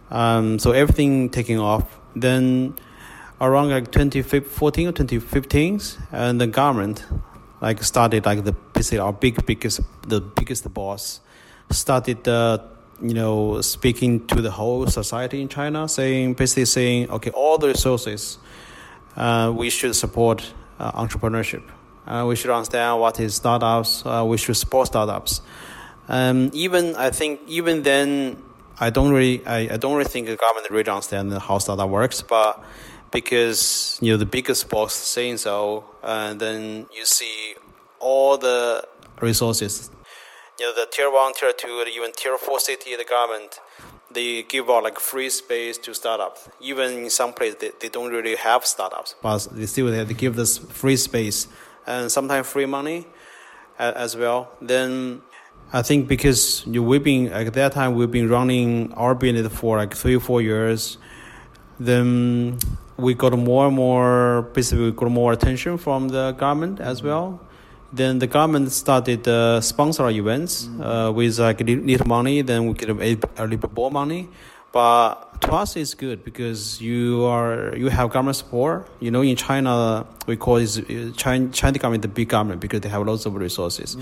Um, 0.09 0.57
so 0.57 0.71
everything 0.71 1.29
taking 1.29 1.59
off. 1.59 1.99
Then 2.15 2.73
around 3.39 3.69
like 3.69 3.91
2014 3.91 4.87
or 4.87 4.91
2015, 4.93 5.79
and 6.11 6.41
the 6.41 6.47
government 6.47 7.05
like 7.61 7.83
started 7.83 8.25
like 8.25 8.43
the 8.43 8.55
our 8.99 9.13
big 9.13 9.45
biggest 9.45 9.81
the 10.07 10.19
biggest 10.19 10.73
boss 10.73 11.21
started 11.69 12.27
uh, 12.27 12.57
you 13.01 13.13
know 13.13 13.61
speaking 13.61 14.25
to 14.27 14.41
the 14.41 14.51
whole 14.51 14.87
society 14.87 15.41
in 15.41 15.49
China, 15.49 15.87
saying 15.87 16.33
basically 16.35 16.65
saying 16.65 17.09
okay 17.09 17.31
all 17.31 17.57
the 17.57 17.67
resources 17.67 18.37
uh, 19.15 19.51
we 19.55 19.69
should 19.69 19.95
support 19.95 20.53
uh, 20.79 20.91
entrepreneurship. 20.93 21.63
Uh, 22.07 22.25
we 22.27 22.35
should 22.35 22.49
understand 22.49 22.99
what 22.99 23.19
is 23.19 23.35
startups. 23.35 24.03
Uh, 24.05 24.23
we 24.25 24.37
should 24.37 24.57
support 24.57 24.87
startups. 24.87 25.41
Um, 26.07 26.49
even 26.53 26.95
I 26.95 27.11
think 27.11 27.41
even 27.47 27.83
then, 27.83 28.41
I 28.79 28.89
don't 28.89 29.11
really 29.11 29.45
I, 29.45 29.73
I 29.73 29.77
don't 29.77 29.95
really 29.95 30.09
think 30.09 30.27
the 30.27 30.35
government 30.35 30.69
really 30.69 30.89
understand 30.89 31.31
how 31.33 31.57
startup 31.59 31.89
works, 31.89 32.21
but 32.21 32.63
because 33.11 33.99
you 34.01 34.11
know 34.11 34.17
the 34.17 34.25
biggest 34.25 34.69
boss 34.69 34.93
saying 34.93 35.37
so, 35.37 35.85
and 36.03 36.39
then 36.39 36.87
you 36.95 37.05
see 37.05 37.55
all 37.99 38.37
the 38.37 38.83
resources. 39.21 39.89
You 40.61 40.67
know 40.67 40.75
the 40.75 40.87
tier 40.91 41.09
one, 41.09 41.33
tier 41.33 41.53
two, 41.57 41.83
even 41.91 42.11
tier 42.11 42.37
four 42.37 42.59
city, 42.59 42.95
the 42.95 43.03
government 43.03 43.59
they 44.13 44.43
give 44.43 44.69
out 44.69 44.83
like 44.83 44.99
free 44.99 45.27
space 45.31 45.75
to 45.79 45.91
startups. 45.95 46.49
Even 46.59 47.05
in 47.05 47.09
some 47.09 47.33
places 47.33 47.55
they, 47.59 47.71
they 47.79 47.89
don't 47.89 48.11
really 48.11 48.35
have 48.35 48.63
startups, 48.63 49.15
but 49.23 49.47
they 49.53 49.65
still 49.65 49.87
they 49.87 50.13
give 50.13 50.35
this 50.35 50.59
free 50.59 50.97
space 50.97 51.47
and 51.87 52.11
sometimes 52.11 52.45
free 52.45 52.67
money 52.67 53.07
as 53.79 54.15
well. 54.15 54.51
Then 54.61 55.23
I 55.73 55.81
think 55.81 56.07
because 56.07 56.63
you, 56.67 56.83
we've 56.83 57.03
been 57.03 57.29
at 57.29 57.51
that 57.53 57.71
time 57.71 57.95
we've 57.95 58.11
been 58.11 58.29
running 58.29 58.93
our 58.93 59.15
business 59.15 59.51
for 59.51 59.77
like 59.77 59.95
three 59.95 60.15
or 60.15 60.19
four 60.19 60.43
years, 60.43 60.99
then 61.79 62.59
we 62.97 63.15
got 63.15 63.35
more 63.35 63.65
and 63.65 63.75
more 63.75 64.43
basically 64.53 64.91
got 64.91 65.09
more 65.09 65.33
attention 65.33 65.79
from 65.79 66.09
the 66.09 66.33
government 66.33 66.79
as 66.79 67.01
well. 67.01 67.39
Then 67.93 68.19
the 68.19 68.27
government 68.27 68.71
started 68.71 69.27
uh, 69.27 69.59
sponsor 69.59 70.09
events 70.09 70.69
uh, 70.81 71.11
with 71.13 71.39
like 71.39 71.59
little 71.59 72.07
money. 72.07 72.41
Then 72.41 72.67
we 72.67 72.73
get 72.73 72.89
a, 72.89 72.93
a 72.93 73.43
little 73.43 73.57
bit 73.57 73.73
more 73.75 73.91
money, 73.91 74.29
but 74.71 75.41
to 75.41 75.53
us 75.53 75.75
it's 75.75 75.93
good 75.93 76.23
because 76.23 76.79
you 76.81 77.25
are 77.25 77.75
you 77.75 77.89
have 77.89 78.09
government 78.09 78.37
support. 78.37 78.87
You 79.01 79.11
know, 79.11 79.21
in 79.21 79.35
China 79.35 80.05
we 80.25 80.37
call 80.37 80.57
it 80.57 80.77
uh, 80.77 81.11
China, 81.17 81.49
China 81.49 81.79
government 81.79 82.03
the 82.03 82.07
big 82.07 82.29
government 82.29 82.61
because 82.61 82.79
they 82.81 82.89
have 82.89 83.05
lots 83.05 83.25
of 83.25 83.35
resources. 83.35 83.97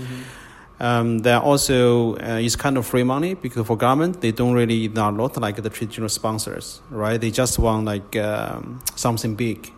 Um, 0.78 1.18
there 1.18 1.38
also 1.38 2.16
uh, 2.16 2.38
is 2.40 2.56
kind 2.56 2.78
of 2.78 2.86
free 2.86 3.02
money 3.02 3.34
because 3.34 3.66
for 3.66 3.76
government 3.76 4.22
they 4.22 4.32
don't 4.32 4.54
really 4.54 4.88
not 4.88 5.14
lot 5.14 5.36
like 5.36 5.56
the 5.56 5.68
traditional 5.68 6.08
sponsors, 6.08 6.80
right? 6.90 7.20
They 7.20 7.30
just 7.30 7.58
want 7.58 7.84
like 7.84 8.16
um, 8.16 8.80
something 8.94 9.34
big. 9.34 9.70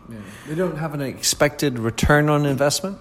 They 0.46 0.54
don't 0.54 0.76
have 0.76 0.94
an 0.94 1.00
expected 1.00 1.78
return 1.78 2.28
on 2.28 2.46
investment. 2.46 2.98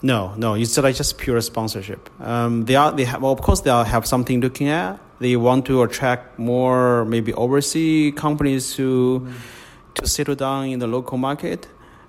No, 0.00 0.34
no, 0.36 0.54
it's 0.54 0.78
like 0.78 0.94
just 0.94 1.18
pure 1.18 1.40
sponsorship. 1.40 2.08
Um, 2.20 2.64
they 2.66 2.76
are 2.76 2.92
they 2.92 3.04
have 3.04 3.22
well, 3.22 3.32
of 3.32 3.40
course 3.40 3.62
they 3.62 3.70
have 3.70 4.06
something 4.06 4.40
looking 4.40 4.68
at. 4.68 5.00
They 5.18 5.36
want 5.36 5.66
to 5.66 5.82
attract 5.82 6.38
more 6.38 7.04
maybe 7.04 7.32
overseas 7.34 8.14
companies 8.14 8.74
to 8.76 9.26
to 9.94 10.06
settle 10.06 10.36
down 10.36 10.66
in 10.66 10.78
the 10.78 10.86
local 10.86 11.18
market. 11.18 11.66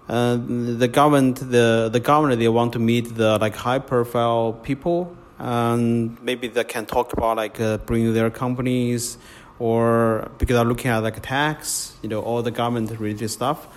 Uh, 0.08 0.38
the 0.38 0.88
government 0.88 1.38
the 1.40 1.90
the 1.92 2.00
governor 2.00 2.36
they 2.36 2.48
want 2.48 2.74
to 2.74 2.80
meet 2.80 3.16
the 3.16 3.38
like 3.40 3.56
high 3.56 3.80
profile 3.80 4.54
people 4.54 5.16
and 5.40 6.22
maybe 6.22 6.48
they 6.48 6.64
can 6.64 6.86
talk 6.86 7.14
about 7.14 7.38
like 7.38 7.60
uh, 7.62 7.78
bringing 7.78 8.14
their 8.14 8.30
companies 8.30 9.18
or 9.58 10.30
because 10.38 10.56
they're 10.56 10.66
looking 10.66 10.92
at 10.92 11.00
like 11.00 11.22
tax 11.22 11.96
you 12.02 12.10
know 12.10 12.22
all 12.22 12.42
the 12.42 12.52
government 12.52 12.92
related 13.00 13.30
stuff. 13.30 13.68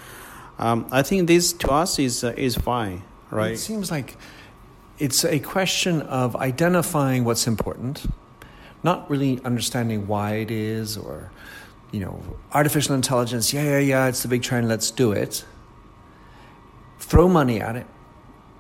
Um, 0.59 0.87
I 0.91 1.03
think 1.03 1.29
this 1.29 1.53
to 1.55 1.71
us 1.71 1.99
is 1.99 2.25
uh, 2.25 2.35
is 2.37 2.57
fine, 2.57 3.03
right? 3.33 3.53
It 3.53 3.59
seems 3.59 3.91
like 3.91 4.17
it's 4.99 5.25
a 5.25 5.39
question 5.41 6.03
of 6.03 6.37
identifying 6.37 7.25
what's 7.25 7.47
important, 7.47 8.07
not 8.83 9.11
really 9.11 9.41
understanding 9.45 10.07
why 10.07 10.35
it 10.35 10.51
is, 10.51 10.97
or, 10.97 11.31
you 11.91 12.01
know, 12.01 12.23
artificial 12.53 12.95
intelligence, 12.95 13.53
yeah, 13.53 13.63
yeah, 13.63 13.79
yeah, 13.79 14.07
it's 14.07 14.23
the 14.23 14.29
big 14.29 14.43
trend, 14.43 14.69
let's 14.69 14.91
do 14.91 15.13
it. 15.13 15.45
Throw 16.99 17.29
money 17.29 17.61
at 17.61 17.77
it, 17.77 17.87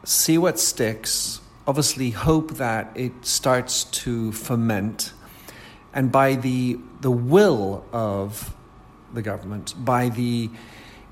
see 0.04 0.38
what 0.38 0.58
sticks, 0.58 1.40
obviously, 1.66 2.10
hope 2.10 2.52
that 2.52 2.90
it 2.94 3.12
starts 3.22 3.84
to 3.84 4.32
ferment, 4.32 5.12
and 5.94 6.10
by 6.10 6.34
the, 6.34 6.78
the 7.02 7.10
will 7.10 7.84
of 7.92 8.54
the 9.12 9.22
government, 9.22 9.74
by 9.84 10.08
the 10.08 10.50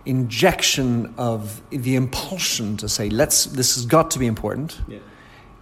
injection 0.06 1.14
of 1.18 1.62
the 1.70 1.94
impulsion 1.96 2.76
to 2.78 2.88
say, 2.88 3.10
let's, 3.10 3.44
this 3.46 3.74
has 3.74 3.86
got 3.86 4.10
to 4.12 4.18
be 4.18 4.26
important, 4.26 4.80
Yeah. 4.88 4.98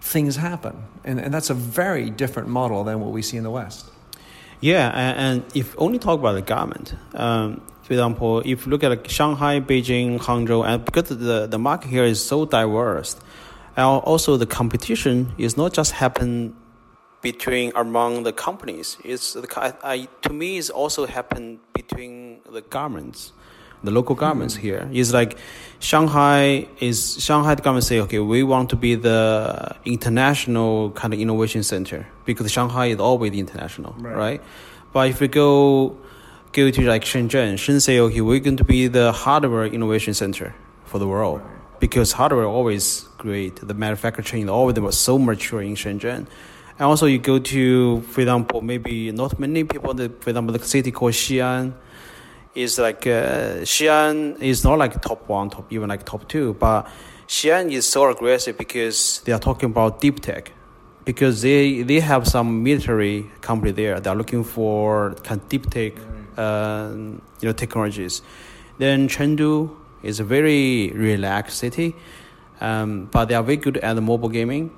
things 0.00 0.36
happen. 0.36 0.76
And, 1.04 1.18
and 1.20 1.32
that's 1.34 1.50
a 1.50 1.54
very 1.54 2.10
different 2.10 2.48
model 2.48 2.84
than 2.84 3.00
what 3.00 3.10
we 3.12 3.22
see 3.22 3.36
in 3.36 3.42
the 3.44 3.50
West. 3.50 3.90
Yeah, 4.60 4.88
and, 4.94 5.18
and 5.42 5.56
if 5.56 5.74
only 5.78 5.98
talk 5.98 6.18
about 6.18 6.32
the 6.32 6.42
government, 6.42 6.94
um, 7.14 7.62
for 7.82 7.92
example, 7.92 8.40
if 8.44 8.66
you 8.66 8.70
look 8.70 8.82
at 8.84 8.90
like 8.90 9.08
Shanghai, 9.08 9.60
Beijing, 9.60 10.18
Hangzhou, 10.18 10.66
and 10.66 10.84
because 10.84 11.08
the, 11.08 11.46
the 11.46 11.58
market 11.58 11.88
here 11.88 12.04
is 12.04 12.24
so 12.24 12.44
diverse, 12.44 13.16
and 13.76 13.84
also 13.86 14.36
the 14.36 14.46
competition 14.46 15.32
is 15.38 15.56
not 15.56 15.72
just 15.72 15.92
happen 15.92 16.56
between 17.22 17.72
among 17.76 18.24
the 18.24 18.32
companies. 18.32 18.96
It's 19.04 19.32
the, 19.34 19.48
I, 19.56 19.72
I, 19.92 20.08
to 20.22 20.32
me, 20.32 20.58
it's 20.58 20.70
also 20.70 21.06
happen 21.06 21.60
between 21.72 22.40
the 22.50 22.60
governments, 22.60 23.32
the 23.84 23.90
local 23.90 24.14
governments 24.14 24.54
mm-hmm. 24.54 24.62
here. 24.62 24.88
It's 24.92 25.12
like 25.12 25.38
Shanghai 25.80 26.68
is 26.80 27.22
Shanghai 27.22 27.54
the 27.54 27.62
government 27.62 27.84
say, 27.84 28.00
okay, 28.00 28.18
we 28.18 28.42
want 28.42 28.70
to 28.70 28.76
be 28.76 28.94
the 28.94 29.76
international 29.84 30.90
kind 30.92 31.14
of 31.14 31.20
innovation 31.20 31.62
center 31.62 32.06
because 32.24 32.50
Shanghai 32.50 32.86
is 32.86 32.98
always 32.98 33.32
international, 33.32 33.94
Right. 33.98 34.16
right? 34.16 34.42
But 34.92 35.08
if 35.10 35.20
we 35.20 35.28
go 35.28 35.96
go 36.52 36.70
to 36.70 36.82
like 36.82 37.04
Shenzhen, 37.04 37.54
Shenzhen 37.54 37.82
say, 37.82 38.00
okay, 38.00 38.20
we're 38.20 38.40
going 38.40 38.56
to 38.56 38.64
be 38.64 38.88
the 38.88 39.12
hardware 39.12 39.66
innovation 39.66 40.14
center 40.14 40.54
for 40.84 40.98
the 40.98 41.06
world 41.06 41.42
because 41.78 42.12
hardware 42.12 42.46
always 42.46 43.02
great. 43.18 43.56
The 43.56 43.74
manufacturing 43.74 44.48
always 44.48 44.80
was 44.80 44.98
so 44.98 45.18
mature 45.18 45.62
in 45.62 45.74
Shenzhen. 45.74 46.26
And 46.78 46.86
also 46.86 47.06
you 47.06 47.18
go 47.18 47.38
to, 47.38 48.00
for 48.02 48.20
example, 48.20 48.62
maybe 48.62 49.10
not 49.10 49.38
many 49.38 49.64
people, 49.64 49.94
the, 49.94 50.08
for 50.20 50.30
example, 50.30 50.56
the 50.56 50.64
city 50.64 50.92
called 50.92 51.12
Xi'an 51.12 51.74
is 52.54 52.78
like, 52.78 53.06
uh, 53.06 53.62
Xi'an 53.62 54.40
is 54.42 54.64
not 54.64 54.78
like 54.78 55.00
top 55.00 55.28
one, 55.28 55.50
top 55.50 55.72
even 55.72 55.88
like 55.88 56.04
top 56.04 56.28
two, 56.28 56.54
but 56.54 56.88
Xi'an 57.26 57.70
is 57.72 57.86
so 57.86 58.10
aggressive 58.10 58.56
because 58.56 59.20
they 59.24 59.32
are 59.32 59.38
talking 59.38 59.70
about 59.70 60.00
deep 60.00 60.20
tech. 60.20 60.52
Because 61.04 61.40
they, 61.40 61.82
they 61.82 62.00
have 62.00 62.28
some 62.28 62.62
military 62.62 63.30
company 63.40 63.72
there. 63.72 63.98
They 63.98 64.10
are 64.10 64.16
looking 64.16 64.44
for 64.44 65.14
kind 65.24 65.40
of 65.40 65.48
deep 65.48 65.70
tech, 65.70 65.94
uh, 66.36 66.90
you 66.94 67.20
know, 67.42 67.52
technologies. 67.52 68.20
Then 68.78 69.08
Chengdu 69.08 69.74
is 70.02 70.20
a 70.20 70.24
very 70.24 70.90
relaxed 70.90 71.58
city, 71.58 71.96
um, 72.60 73.08
but 73.10 73.26
they 73.26 73.34
are 73.34 73.42
very 73.42 73.56
good 73.56 73.78
at 73.78 73.96
mobile 73.96 74.28
gaming. 74.28 74.70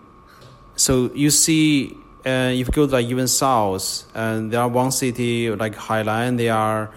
So 0.76 1.10
you 1.14 1.30
see, 1.30 1.96
uh, 2.24 2.52
if 2.52 2.68
you 2.68 2.72
go 2.72 2.86
to 2.86 2.92
like 2.92 3.06
even 3.06 3.28
south, 3.28 4.04
and 4.14 4.52
there 4.52 4.60
are 4.60 4.68
one 4.68 4.92
city 4.92 5.50
like 5.50 5.74
Hailan, 5.74 6.36
they 6.36 6.48
are 6.48 6.90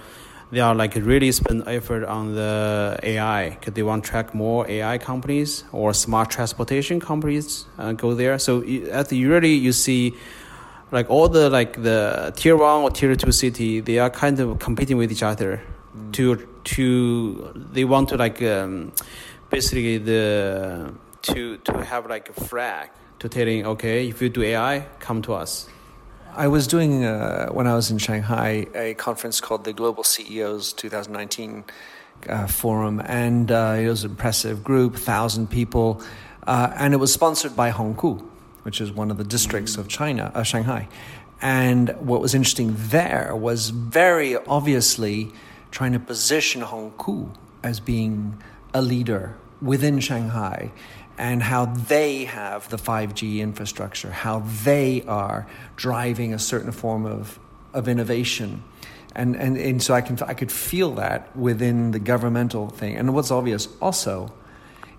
they 0.54 0.60
are 0.60 0.76
like 0.76 0.94
really 0.96 1.32
spend 1.32 1.64
effort 1.68 2.04
on 2.04 2.36
the 2.36 3.00
AI 3.02 3.50
because 3.50 3.74
they 3.74 3.82
want 3.82 4.04
to 4.04 4.10
track 4.12 4.36
more 4.36 4.70
AI 4.70 5.00
companies 5.00 5.64
or 5.72 5.94
smart 5.94 6.30
transportation 6.30 7.00
companies 7.00 7.66
uh, 7.80 7.94
go 7.94 8.14
there. 8.14 8.38
So 8.38 8.62
at 8.92 9.10
the 9.10 9.18
usually 9.18 9.54
you 9.54 9.74
see 9.74 10.14
like 10.92 11.10
all 11.10 11.28
the 11.28 11.50
like 11.50 11.82
the 11.82 12.32
tier 12.36 12.56
one 12.56 12.84
or 12.84 12.92
tier 12.92 13.16
two 13.16 13.32
city, 13.32 13.80
they 13.80 13.98
are 13.98 14.12
kind 14.12 14.40
of 14.40 14.60
competing 14.60 14.98
with 14.98 15.12
each 15.12 15.24
other 15.24 15.60
mm. 15.98 16.14
to 16.14 16.48
to 16.76 17.52
they 17.74 17.84
want 17.84 18.10
to 18.10 18.18
like 18.18 18.40
um, 18.44 18.92
basically 19.50 19.98
the 19.98 20.94
to 21.24 21.58
to 21.58 21.84
have 21.84 22.06
like 22.08 22.30
a 22.30 22.34
flag 22.34 22.92
to 23.18 23.28
telling 23.28 23.66
okay 23.66 24.08
if 24.08 24.22
you 24.22 24.30
do 24.30 24.44
AI 24.44 24.86
come 25.00 25.24
to 25.24 25.34
us. 25.34 25.68
I 26.36 26.48
was 26.48 26.66
doing, 26.66 27.06
uh, 27.06 27.50
when 27.50 27.68
I 27.68 27.76
was 27.76 27.92
in 27.92 28.00
Shanghai, 28.00 28.66
a 28.74 28.96
conference 28.96 29.40
called 29.40 29.66
the 29.66 29.74
Global 29.74 30.04
CEOs 30.04 30.74
2019 30.74 31.64
uh, 32.28 32.48
Forum, 32.48 33.04
and 33.06 33.52
uh, 33.52 33.76
it 33.78 33.88
was 33.88 34.04
an 34.04 34.12
impressive 34.12 34.64
group, 34.64 34.94
1,000 34.94 35.48
people, 35.52 36.02
uh, 36.48 36.74
and 36.76 36.96
it 36.96 36.98
was 36.98 37.14
sponsored 37.14 37.56
by 37.56 37.70
Hongkou, 37.70 38.28
which 38.64 38.82
is 38.82 38.92
one 38.92 39.12
of 39.12 39.18
the 39.18 39.24
districts 39.24 39.78
of 39.78 39.88
China, 39.88 40.32
uh, 40.34 40.42
Shanghai. 40.42 40.88
And 41.40 41.90
what 42.00 42.20
was 42.20 42.34
interesting 42.34 42.74
there 42.78 43.36
was 43.36 43.70
very 43.70 44.36
obviously 44.36 45.32
trying 45.70 45.92
to 45.92 46.00
position 46.00 46.64
Hongkou 46.64 47.30
as 47.62 47.80
being 47.80 48.42
a 48.74 48.82
leader 48.82 49.38
within 49.62 50.00
Shanghai 50.00 50.72
and 51.18 51.44
how 51.44 51.66
they 51.66 52.26
have 52.26 52.70
the 52.70 52.78
5G 52.78 53.40
infrastructure, 53.40 54.12
how 54.12 54.40
they 54.64 55.04
are 55.04 55.48
driving 55.76 56.34
a 56.34 56.40
certain 56.40 56.72
form 56.72 57.06
of, 57.06 57.40
of 57.74 57.88
innovation. 57.88 58.64
And, 59.16 59.36
and, 59.36 59.58
and 59.58 59.82
so 59.82 59.94
I, 59.94 60.02
can, 60.02 60.18
I 60.24 60.34
could 60.34 60.52
feel 60.52 60.96
that 60.96 61.36
within 61.36 61.92
the 61.92 62.00
governmental 62.00 62.70
thing. 62.70 62.96
And 62.96 63.14
what's 63.14 63.30
obvious 63.30 63.68
also 63.82 64.34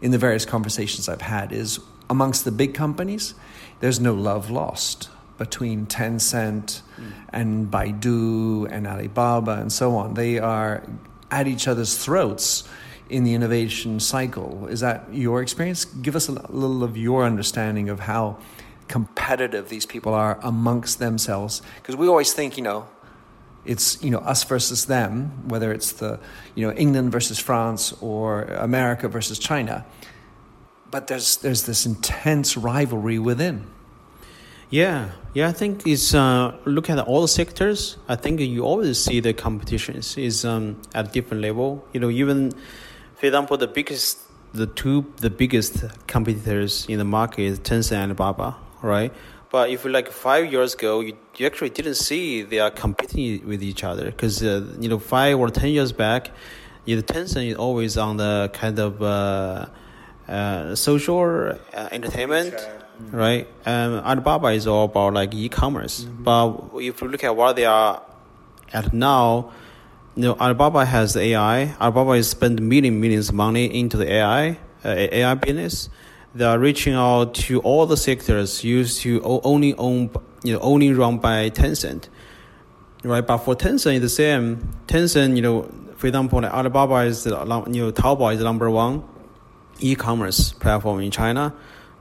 in 0.01 0.13
the 0.13 0.19
various 0.19 0.45
conversations 0.45 1.09
I've 1.09 1.21
had 1.21 1.53
is 1.53 1.81
amongst 2.09 2.45
the 2.45 2.53
big 2.53 2.75
companies, 2.75 3.35
there's 3.81 3.99
no 3.99 4.15
love 4.15 4.51
lost 4.51 5.09
between 5.37 5.87
Tencent 5.87 6.83
mm. 6.97 7.13
and 7.31 7.71
Baidu 7.71 8.71
and 8.71 8.87
Alibaba 8.87 9.53
and 9.53 9.73
so 9.73 9.97
on. 9.97 10.15
They 10.15 10.39
are 10.39 10.85
at 11.31 11.49
each 11.49 11.67
other's 11.67 11.97
throats 11.97 12.69
in 13.09 13.25
the 13.25 13.35
innovation 13.35 14.01
cycle. 14.01 14.67
Is 14.67 14.81
that 14.81 15.13
your 15.13 15.43
experience? 15.43 15.85
Give 15.85 16.17
us 16.17 16.29
a 16.29 16.33
little 16.33 16.83
of 16.83 16.97
your 16.97 17.25
understanding 17.25 17.89
of 17.89 18.01
how 18.01 18.39
competitive 18.89 19.69
these 19.69 19.87
people 19.87 20.15
are 20.15 20.39
amongst 20.43 20.99
themselves. 20.99 21.63
Because 21.77 21.97
we 21.97 22.09
always 22.09 22.33
think, 22.33 22.57
you 22.57 22.63
know, 22.63 22.87
it's 23.65 24.03
you 24.03 24.11
know 24.11 24.19
us 24.19 24.45
versus 24.45 24.87
them, 24.87 25.49
whether 25.49 25.73
it's 25.73 25.93
the 25.93 26.21
you 26.55 26.67
know 26.67 26.73
England 26.75 27.13
versus 27.13 27.39
France 27.39 27.95
or 28.01 28.43
America 28.43 29.09
versus 29.09 29.39
China. 29.39 29.87
But 30.91 31.07
there's 31.07 31.39
there's 31.39 31.65
this 31.65 31.87
intense 31.87 32.57
rivalry 32.57 33.19
within. 33.19 33.67
Yeah, 34.71 35.13
yeah. 35.35 35.49
I 35.49 35.53
think 35.53 35.87
it's 35.87 36.15
uh, 36.15 36.57
look 36.65 36.91
at 36.91 36.99
all 36.99 37.23
the 37.23 37.29
sectors. 37.29 37.97
I 38.09 38.17
think 38.17 38.41
you 38.41 38.65
always 38.65 39.03
see 39.03 39.21
the 39.21 39.33
competitions 39.33 40.17
is 40.19 40.45
um, 40.45 40.81
at 40.95 41.13
different 41.13 41.43
level. 41.43 41.87
You 41.93 42.01
know, 42.01 42.11
even 42.11 42.53
for 43.25 43.29
example, 43.29 43.57
the 43.57 43.67
biggest, 43.67 44.19
the 44.53 44.67
two, 44.67 45.11
the 45.17 45.31
biggest 45.31 45.83
competitors 46.07 46.85
in 46.91 46.99
the 46.99 47.07
market 47.07 47.41
is 47.45 47.59
Tencent 47.59 47.97
and 47.97 48.21
Alibaba, 48.21 48.57
right? 48.83 49.15
But 49.51 49.71
if 49.71 49.87
like 49.87 50.11
five 50.11 50.53
years 50.53 50.75
ago, 50.75 51.01
you, 51.01 51.17
you 51.37 51.47
actually 51.47 51.71
didn't 51.71 51.95
see 51.95 52.43
they 52.43 52.59
are 52.59 52.71
competing 52.71 53.47
with 53.47 53.63
each 53.63 53.83
other 53.83 54.05
because 54.05 54.43
uh, 54.43 54.67
you 54.79 54.91
know 54.91 54.99
five 54.99 55.39
or 55.39 55.49
ten 55.49 55.71
years 55.71 55.91
back, 55.91 56.33
you 56.85 56.97
know, 56.97 57.03
Tencent 57.03 57.49
is 57.49 57.57
always 57.57 57.97
on 57.97 58.19
the 58.19 58.51
kind 58.53 58.79
of 58.79 59.03
uh, 59.03 59.67
uh, 60.29 60.75
social 60.75 61.53
uh, 61.53 61.89
entertainment, 61.93 62.53
mm-hmm. 62.53 63.17
right? 63.17 63.49
And 63.65 64.01
Alibaba 64.01 64.49
is 64.49 64.67
all 64.67 64.85
about 64.85 65.15
like 65.15 65.33
e-commerce. 65.33 66.05
Mm-hmm. 66.05 66.25
But 66.25 66.83
if 66.83 67.01
you 67.01 67.09
look 67.09 67.25
at 67.25 67.35
what 67.35 67.57
they 67.57 67.65
are 67.65 68.03
at 68.75 68.93
now, 68.93 69.53
you 70.17 70.23
know, 70.23 70.35
Alibaba 70.35 70.85
has 70.85 71.17
AI. 71.17 71.75
Alibaba 71.81 72.13
is 72.13 72.29
spend 72.29 72.63
million 72.63 73.01
millions 73.01 73.31
of 73.31 73.35
money 73.35 73.67
into 73.67 73.97
the 73.97 74.13
AI 74.13 74.59
uh, 74.85 74.89
AI 74.89 75.35
business. 75.35 75.89
They 76.35 76.45
are 76.45 76.59
reaching 76.59 76.95
out 76.95 77.35
to 77.35 77.61
all 77.61 77.87
the 77.87 77.97
sectors 77.97 78.65
used 78.65 79.03
to 79.03 79.21
only 79.23 79.75
own 79.75 80.11
you 80.43 80.55
know 80.55 80.61
only 80.61 80.93
run 80.93 81.19
by 81.19 81.51
Tencent, 81.51 82.09
right? 83.03 83.27
But 83.27 83.39
for 83.39 83.55
Tencent, 83.55 83.95
it's 83.97 84.03
the 84.03 84.09
same. 84.09 84.75
Tencent, 84.87 85.37
you 85.37 85.43
know, 85.43 85.71
for 85.97 86.09
example, 86.09 86.41
like 86.41 86.53
Alibaba 86.53 86.97
is 87.07 87.25
the, 87.25 87.31
you 87.71 87.83
know 87.83 87.93
Taobao 87.93 88.33
is 88.33 88.39
the 88.39 88.45
number 88.45 88.71
one 88.71 89.05
e-commerce 89.81 90.53
platform 90.53 91.01
in 91.01 91.11
China, 91.11 91.55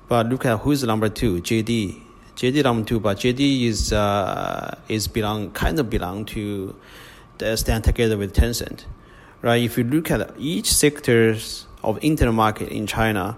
but 0.07 0.29
look 0.29 0.45
at 0.45 0.59
who 0.59 0.71
is 0.71 0.83
number 0.83 1.09
two, 1.09 1.41
JD. 1.41 2.01
JD 2.35 2.63
number 2.63 2.83
two, 2.83 2.99
but 2.99 3.17
JD 3.17 3.65
is 3.65 3.93
uh, 3.93 4.77
is 4.89 5.07
belong 5.07 5.51
kind 5.51 5.79
of 5.79 5.89
belong 5.89 6.25
to 6.25 6.75
that 7.37 7.59
stand 7.59 7.83
together 7.83 8.17
with 8.17 8.33
Tencent, 8.33 8.85
right? 9.41 9.61
If 9.61 9.77
you 9.77 9.83
look 9.83 10.11
at 10.11 10.33
each 10.37 10.71
sectors 10.71 11.67
of 11.83 11.99
internet 12.01 12.33
market 12.33 12.69
in 12.69 12.87
China, 12.87 13.37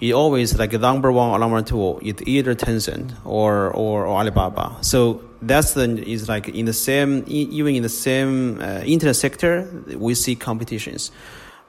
it 0.00 0.12
always 0.12 0.58
like 0.58 0.72
number 0.72 1.12
one 1.12 1.30
or 1.30 1.38
number 1.38 1.62
two, 1.62 1.98
it's 2.02 2.22
either 2.26 2.54
Tencent 2.54 3.12
or, 3.24 3.70
or, 3.70 4.06
or 4.06 4.16
Alibaba. 4.18 4.76
So 4.80 5.22
that's 5.42 5.74
the 5.74 5.82
is 6.08 6.28
like 6.28 6.48
in 6.48 6.66
the 6.66 6.72
same 6.72 7.24
even 7.26 7.74
in 7.74 7.82
the 7.82 7.88
same 7.88 8.60
uh, 8.60 8.80
internet 8.84 9.16
sector 9.16 9.68
we 9.96 10.14
see 10.14 10.36
competitions, 10.36 11.10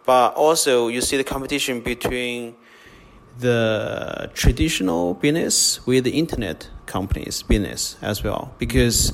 but 0.06 0.34
also 0.36 0.88
you 0.88 1.02
see 1.02 1.18
the 1.18 1.24
competition 1.24 1.82
between 1.82 2.56
the 3.40 4.30
traditional 4.36 5.16
business 5.16 5.86
with 5.88 6.04
the 6.04 6.12
internet 6.12 6.70
companies 6.86 7.42
business 7.42 7.98
as 8.02 8.24
well 8.24 8.54
because 8.60 9.12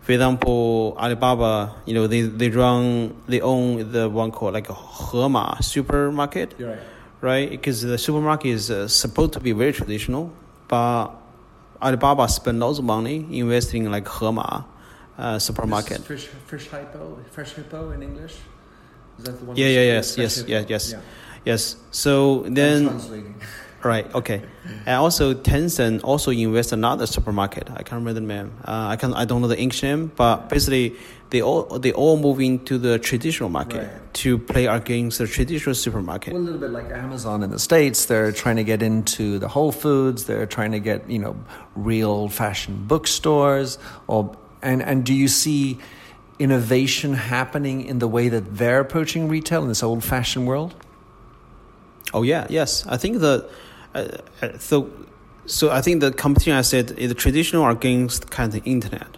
for 0.00 0.12
example, 0.12 0.96
Alibaba, 0.98 1.74
you 1.84 1.94
know, 1.94 2.06
they, 2.06 2.22
they 2.22 2.48
run, 2.48 3.14
they 3.28 3.40
own 3.40 3.92
the 3.92 4.08
one 4.08 4.30
called 4.30 4.54
like 4.54 4.70
a 4.70 4.74
Hema 4.74 5.62
supermarket, 5.62 6.54
right? 6.58 6.78
Right, 7.20 7.50
because 7.50 7.82
the 7.82 7.98
supermarket 7.98 8.50
is 8.50 8.70
uh, 8.70 8.88
supposed 8.88 9.34
to 9.34 9.40
be 9.40 9.52
very 9.52 9.72
traditional, 9.72 10.32
but 10.68 11.10
Alibaba 11.82 12.28
spend 12.28 12.60
lots 12.60 12.78
of 12.78 12.84
money 12.84 13.26
investing 13.38 13.84
in 13.84 13.92
like 13.92 14.06
Hema 14.06 14.64
uh, 15.18 15.38
supermarket. 15.38 16.00
Fresh, 16.00 16.28
Freshippo, 16.48 17.22
fresh 17.30 17.52
hypo 17.52 17.90
in 17.90 18.02
English. 18.02 18.36
Is 19.18 19.24
that 19.24 19.38
the 19.38 19.44
one? 19.44 19.56
Yeah, 19.56 19.66
yeah, 19.66 19.82
yes, 19.82 20.16
yes, 20.16 20.44
yes, 20.46 20.64
yes, 20.68 20.94
yes. 21.44 21.76
So 21.90 22.44
then. 22.48 23.00
Right. 23.82 24.14
Okay. 24.14 24.42
and 24.86 24.96
also 24.96 25.32
Tencent 25.32 26.04
also 26.04 26.30
invest 26.30 26.72
another 26.72 27.06
supermarket. 27.06 27.70
I 27.70 27.82
can't 27.82 27.92
remember 27.92 28.14
the 28.14 28.20
name. 28.20 28.52
Uh, 28.64 28.88
I 28.88 28.96
can 28.96 29.14
I 29.14 29.24
don't 29.24 29.40
know 29.40 29.48
the 29.48 29.58
English 29.58 29.82
name, 29.82 30.12
but 30.14 30.48
basically 30.48 30.96
they 31.30 31.40
all 31.40 31.62
they 31.78 31.92
all 31.92 32.18
move 32.18 32.40
into 32.40 32.76
the 32.76 32.98
traditional 32.98 33.48
market 33.48 33.88
right. 33.88 34.14
to 34.14 34.36
play 34.36 34.66
against 34.66 35.18
the 35.18 35.26
traditional 35.26 35.74
supermarket. 35.74 36.34
Well, 36.34 36.42
a 36.42 36.44
little 36.44 36.60
bit 36.60 36.70
like 36.70 36.90
Amazon 36.90 37.42
in 37.42 37.50
the 37.50 37.58
states. 37.58 38.06
They're 38.06 38.32
trying 38.32 38.56
to 38.56 38.64
get 38.64 38.82
into 38.82 39.38
the 39.38 39.48
Whole 39.48 39.72
Foods. 39.72 40.24
They're 40.24 40.46
trying 40.46 40.72
to 40.72 40.80
get 40.80 41.08
you 41.08 41.18
know 41.18 41.36
real 41.74 42.28
fashion 42.28 42.84
bookstores. 42.86 43.78
Or 44.08 44.36
and 44.60 44.82
and 44.82 45.04
do 45.04 45.14
you 45.14 45.28
see 45.28 45.78
innovation 46.38 47.14
happening 47.14 47.84
in 47.84 47.98
the 47.98 48.08
way 48.08 48.28
that 48.28 48.56
they're 48.56 48.80
approaching 48.80 49.28
retail 49.28 49.62
in 49.62 49.68
this 49.68 49.82
old 49.82 50.02
fashioned 50.02 50.46
world? 50.46 50.74
Oh 52.12 52.22
yeah, 52.22 52.46
yes. 52.50 52.84
I 52.86 52.96
think 52.96 53.20
that 53.20 53.48
uh, 53.94 54.58
so 54.58 54.90
so 55.46 55.70
I 55.70 55.80
think 55.80 56.00
the 56.00 56.12
competition 56.12 56.52
I 56.52 56.62
said 56.62 56.92
is 56.92 57.12
traditional 57.14 57.68
against 57.68 58.30
kind 58.30 58.54
of 58.54 58.66
internet, 58.66 59.16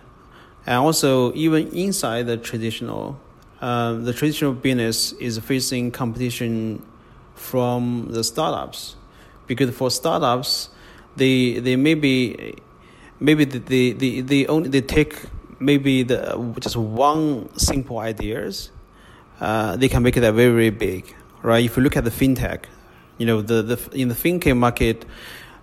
and 0.67 0.77
also 0.79 1.33
even 1.35 1.69
inside 1.69 2.27
the 2.27 2.37
traditional, 2.37 3.21
uh, 3.61 3.95
the 3.95 4.13
traditional 4.13 4.53
business 4.53 5.13
is 5.13 5.39
facing 5.39 5.91
competition 5.91 6.83
from 7.35 8.09
the 8.11 8.25
startups, 8.25 8.97
because 9.47 9.75
for 9.75 9.91
startups, 9.91 10.71
they 11.17 11.59
they 11.59 11.77
maybe 11.77 12.57
maybe 13.21 13.45
they 13.45 13.93
they, 13.93 14.21
they 14.21 14.47
only 14.47 14.69
they 14.69 14.81
take 14.81 15.17
maybe 15.59 16.03
the 16.03 16.55
just 16.61 16.77
one 16.77 17.49
simple 17.59 17.99
ideas, 17.99 18.71
uh, 19.41 19.77
they 19.77 19.89
can 19.89 20.03
make 20.03 20.17
it 20.17 20.21
very 20.21 20.33
very 20.33 20.71
big, 20.71 21.15
right? 21.43 21.65
If 21.65 21.77
you 21.77 21.83
look 21.83 21.97
at 21.97 22.05
the 22.05 22.11
fintech, 22.11 22.65
you 23.23 23.27
know 23.27 23.41
the, 23.41 23.63
the 23.63 23.79
in 23.93 24.09
the 24.09 24.17
fintech 24.17 24.57
market, 24.57 25.05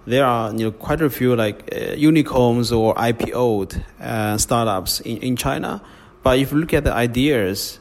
there 0.05 0.25
are 0.25 0.49
you 0.53 0.63
know 0.65 0.71
quite 0.71 1.01
a 1.01 1.09
few 1.09 1.35
like 1.35 1.57
uh, 1.75 1.93
unicorns 1.93 2.71
or 2.71 2.95
IPO'd 2.95 3.83
uh, 3.99 4.37
startups 4.37 5.01
in, 5.01 5.17
in 5.17 5.35
China. 5.35 5.81
But 6.23 6.39
if 6.39 6.53
you 6.53 6.57
look 6.59 6.73
at 6.73 6.85
the 6.85 6.93
ideas, 6.93 7.79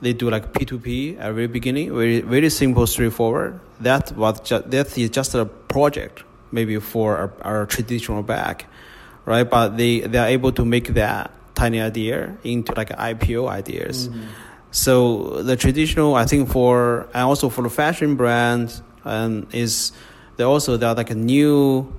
they 0.00 0.12
do 0.12 0.30
like 0.30 0.52
P2P 0.52 1.18
at 1.18 1.26
the 1.26 1.32
very 1.32 1.48
beginning, 1.48 1.92
very 1.92 2.20
very 2.20 2.50
simple, 2.50 2.86
straightforward. 2.86 3.58
That 3.80 4.12
was 4.12 4.38
just, 4.42 4.70
that 4.70 4.96
is 4.96 5.10
just 5.10 5.34
a 5.34 5.44
project, 5.44 6.22
maybe 6.52 6.78
for 6.78 7.16
our, 7.16 7.32
our 7.42 7.66
traditional 7.66 8.22
bank, 8.22 8.66
right? 9.24 9.48
But 9.50 9.76
they 9.76 10.00
they 10.02 10.18
are 10.18 10.28
able 10.28 10.52
to 10.52 10.64
make 10.64 10.94
that 10.94 11.32
tiny 11.56 11.80
idea 11.80 12.38
into 12.44 12.72
like 12.76 12.90
IPO 12.90 13.48
ideas. 13.50 14.08
Mm-hmm. 14.08 14.22
So 14.70 15.42
the 15.42 15.56
traditional, 15.56 16.14
I 16.14 16.26
think 16.26 16.48
for 16.48 17.08
and 17.12 17.24
also 17.24 17.48
for 17.48 17.62
the 17.62 17.70
fashion 17.70 18.14
brand, 18.14 18.82
um, 19.06 19.46
is 19.52 19.92
there 20.36 20.46
also 20.46 20.76
there 20.76 20.94
like 20.94 21.10
a 21.10 21.14
new. 21.14 21.92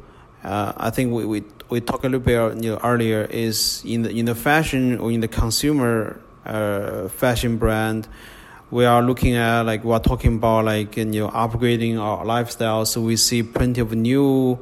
Uh, 0.44 0.74
I 0.78 0.90
think 0.92 1.14
we, 1.14 1.26
we 1.26 1.44
we 1.70 1.82
talked 1.82 2.06
a 2.06 2.10
little 2.10 2.20
bit 2.20 2.64
you 2.64 2.72
know, 2.72 2.80
earlier 2.84 3.24
is 3.24 3.82
in 3.86 4.04
the 4.04 4.10
in 4.12 4.26
the 4.26 4.36
fashion 4.36 5.00
or 5.00 5.12
in 5.12 5.22
the 5.22 5.28
consumer 5.28 6.22
uh, 6.46 7.08
fashion 7.08 7.58
brand. 7.58 8.08
We 8.70 8.86
are 8.86 9.02
looking 9.02 9.36
at 9.36 9.62
like 9.62 9.84
we're 9.84 10.00
talking 10.00 10.36
about 10.36 10.66
like 10.66 10.98
you 10.98 11.06
know 11.06 11.30
upgrading 11.30 12.00
our 12.00 12.26
lifestyle. 12.26 12.86
So 12.86 13.02
we 13.02 13.16
see 13.16 13.42
plenty 13.42 13.82
of 13.82 13.94
new 13.94 14.60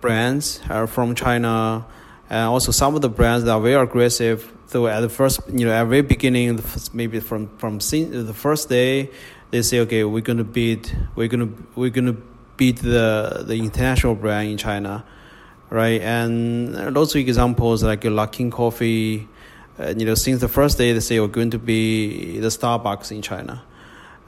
brands 0.00 0.60
uh, 0.68 0.86
from 0.86 1.14
China, 1.14 1.84
and 2.30 2.48
also 2.48 2.72
some 2.72 2.94
of 2.94 3.02
the 3.02 3.10
brands 3.10 3.44
that 3.44 3.52
are 3.52 3.60
very 3.60 3.82
aggressive. 3.82 4.52
So 4.68 4.88
at 4.88 5.00
the 5.00 5.08
first, 5.08 5.40
you 5.52 5.64
know, 5.66 5.72
at 5.72 5.84
the 5.84 5.90
very 5.90 6.02
beginning, 6.02 6.60
maybe 6.92 7.20
from 7.20 7.48
from 7.58 7.78
the 7.78 8.34
first 8.34 8.68
day, 8.68 9.10
they 9.56 9.62
say, 9.62 9.80
okay, 9.80 10.04
we're 10.04 10.20
gonna 10.20 10.44
beat, 10.44 10.94
we're 11.14 11.28
gonna 11.28 11.48
we're 11.74 11.90
gonna 11.90 12.16
beat 12.56 12.78
the 12.80 13.44
the 13.46 13.54
international 13.54 14.14
brand 14.14 14.50
in 14.50 14.58
China, 14.58 15.04
right? 15.70 16.00
And 16.00 16.94
lots 16.94 17.14
of 17.14 17.20
examples 17.20 17.82
like 17.82 18.02
Luckin 18.02 18.52
Coffee, 18.52 19.26
you 19.78 20.04
know, 20.04 20.14
since 20.14 20.40
the 20.40 20.48
first 20.48 20.78
day 20.78 20.92
they 20.92 21.00
say 21.00 21.18
we're 21.20 21.28
going 21.28 21.50
to 21.50 21.58
be 21.58 22.38
the 22.38 22.48
Starbucks 22.48 23.10
in 23.10 23.22
China. 23.22 23.62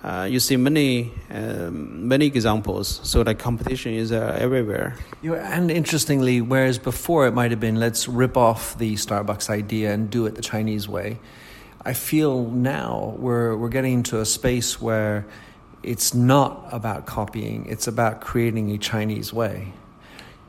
Uh, 0.02 0.28
you 0.30 0.38
see 0.38 0.56
many 0.56 1.12
um, 1.30 2.06
many 2.06 2.26
examples. 2.26 3.00
So 3.02 3.22
like 3.22 3.38
competition 3.38 3.94
is 3.94 4.12
uh, 4.12 4.36
everywhere. 4.40 4.96
You 5.22 5.32
know, 5.32 5.38
and 5.38 5.70
interestingly, 5.70 6.40
whereas 6.40 6.78
before 6.78 7.26
it 7.26 7.34
might 7.34 7.50
have 7.50 7.60
been 7.60 7.76
let's 7.76 8.08
rip 8.08 8.36
off 8.36 8.78
the 8.78 8.94
Starbucks 8.94 9.50
idea 9.50 9.92
and 9.92 10.08
do 10.08 10.24
it 10.26 10.36
the 10.36 10.42
Chinese 10.42 10.88
way, 10.88 11.18
I 11.84 11.92
feel 11.92 12.44
now 12.50 13.14
we're 13.18 13.56
we're 13.56 13.68
getting 13.68 13.94
into 13.94 14.20
a 14.20 14.26
space 14.26 14.80
where 14.80 15.26
it's 15.82 16.12
not 16.14 16.68
about 16.72 17.06
copying, 17.06 17.66
it's 17.66 17.86
about 17.86 18.20
creating 18.20 18.70
a 18.72 18.78
Chinese 18.78 19.32
way. 19.32 19.72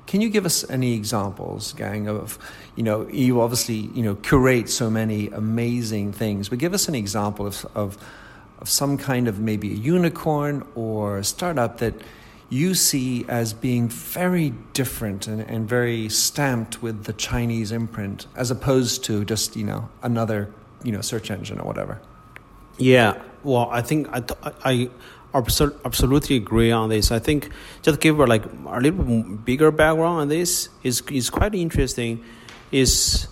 Can 0.08 0.22
you 0.22 0.30
give 0.30 0.46
us 0.46 0.68
any 0.72 0.96
examples, 0.96 1.74
gang, 1.74 2.08
of, 2.08 2.40
you 2.76 2.82
know, 2.82 3.08
you 3.10 3.42
obviously, 3.42 3.76
you 3.76 4.02
know, 4.02 4.16
curate 4.16 4.68
so 4.68 4.90
many 4.90 5.28
amazing 5.28 6.14
things, 6.14 6.50
but 6.50 6.58
give 6.58 6.74
us 6.74 6.88
an 6.88 6.96
example 6.96 7.46
of, 7.46 7.64
of, 7.76 7.98
of 8.60 8.68
some 8.68 8.98
kind 8.98 9.28
of 9.28 9.40
maybe 9.40 9.72
a 9.72 9.76
unicorn 9.76 10.66
or 10.74 11.20
a 11.20 11.24
startup 11.24 11.78
that 11.78 11.94
you 12.50 12.74
see 12.74 13.24
as 13.30 13.54
being 13.54 13.88
very 13.88 14.50
different 14.74 15.28
and, 15.28 15.42
and 15.42 15.70
very 15.70 16.10
stamped 16.10 16.82
with 16.82 17.04
the 17.04 17.14
Chinese 17.14 17.72
imprint 17.72 18.26
as 18.36 18.50
opposed 18.50 19.04
to 19.04 19.24
just, 19.24 19.56
you 19.56 19.64
know, 19.64 19.90
another, 20.02 20.52
you 20.84 20.92
know, 20.92 21.02
search 21.02 21.32
engine 21.32 21.60
or 21.60 21.66
whatever. 21.66 22.02
Yeah, 22.78 23.22
well, 23.44 23.70
I 23.72 23.82
think 23.82 24.08
I, 24.12 24.24
I, 24.64 24.90
absolutely 25.34 26.36
agree 26.38 26.72
on 26.72 26.90
this. 26.90 27.12
I 27.12 27.20
think 27.20 27.50
just 27.82 28.00
give 28.00 28.18
her 28.18 28.28
like 28.28 28.46
a 28.46 28.80
little 28.80 29.24
bigger 29.24 29.72
background 29.72 30.22
on 30.22 30.28
this 30.28 30.70
is 30.84 31.02
is 31.12 31.30
quite 31.30 31.54
interesting. 31.56 32.24
Is 32.72 33.28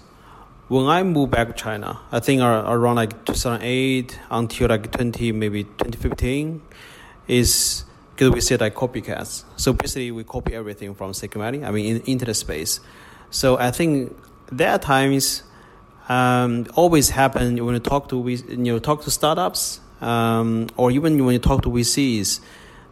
when 0.68 0.86
I 0.86 1.04
moved 1.04 1.32
back 1.32 1.48
to 1.48 1.54
China, 1.54 2.00
I 2.12 2.20
think 2.20 2.42
around 2.42 2.96
like 2.96 3.26
2008 3.26 4.20
until 4.30 4.70
like 4.70 4.92
20 4.92 5.32
maybe 5.32 5.64
2015 5.64 6.62
is 7.28 7.84
because 8.14 8.32
we 8.32 8.42
said 8.42 8.62
like 8.62 8.76
copycats. 8.76 9.44
So 9.56 9.74
basically 9.74 10.12
we 10.12 10.24
copy 10.24 10.56
everything 10.56 10.94
from 10.94 11.14
Valley. 11.14 11.64
I 11.64 11.72
mean 11.72 11.98
in 11.98 12.02
internet 12.02 12.36
space. 12.36 12.80
So 13.30 13.58
I 13.58 13.72
think 13.72 14.16
there 14.52 14.72
are 14.72 14.80
times 14.80 15.44
um, 16.10 16.68
always 16.76 17.10
happen 17.10 17.64
when 17.66 17.74
you 17.74 17.80
talk 17.80 18.10
to 18.10 18.28
you 18.28 18.58
know 18.58 18.80
talk 18.80 19.04
to 19.04 19.12
startups 19.12 19.82
um, 20.02 20.68
or 20.78 20.92
even 20.92 21.24
when 21.26 21.34
you 21.34 21.40
talk 21.40 21.64
to 21.64 21.70
VCs, 21.70 22.40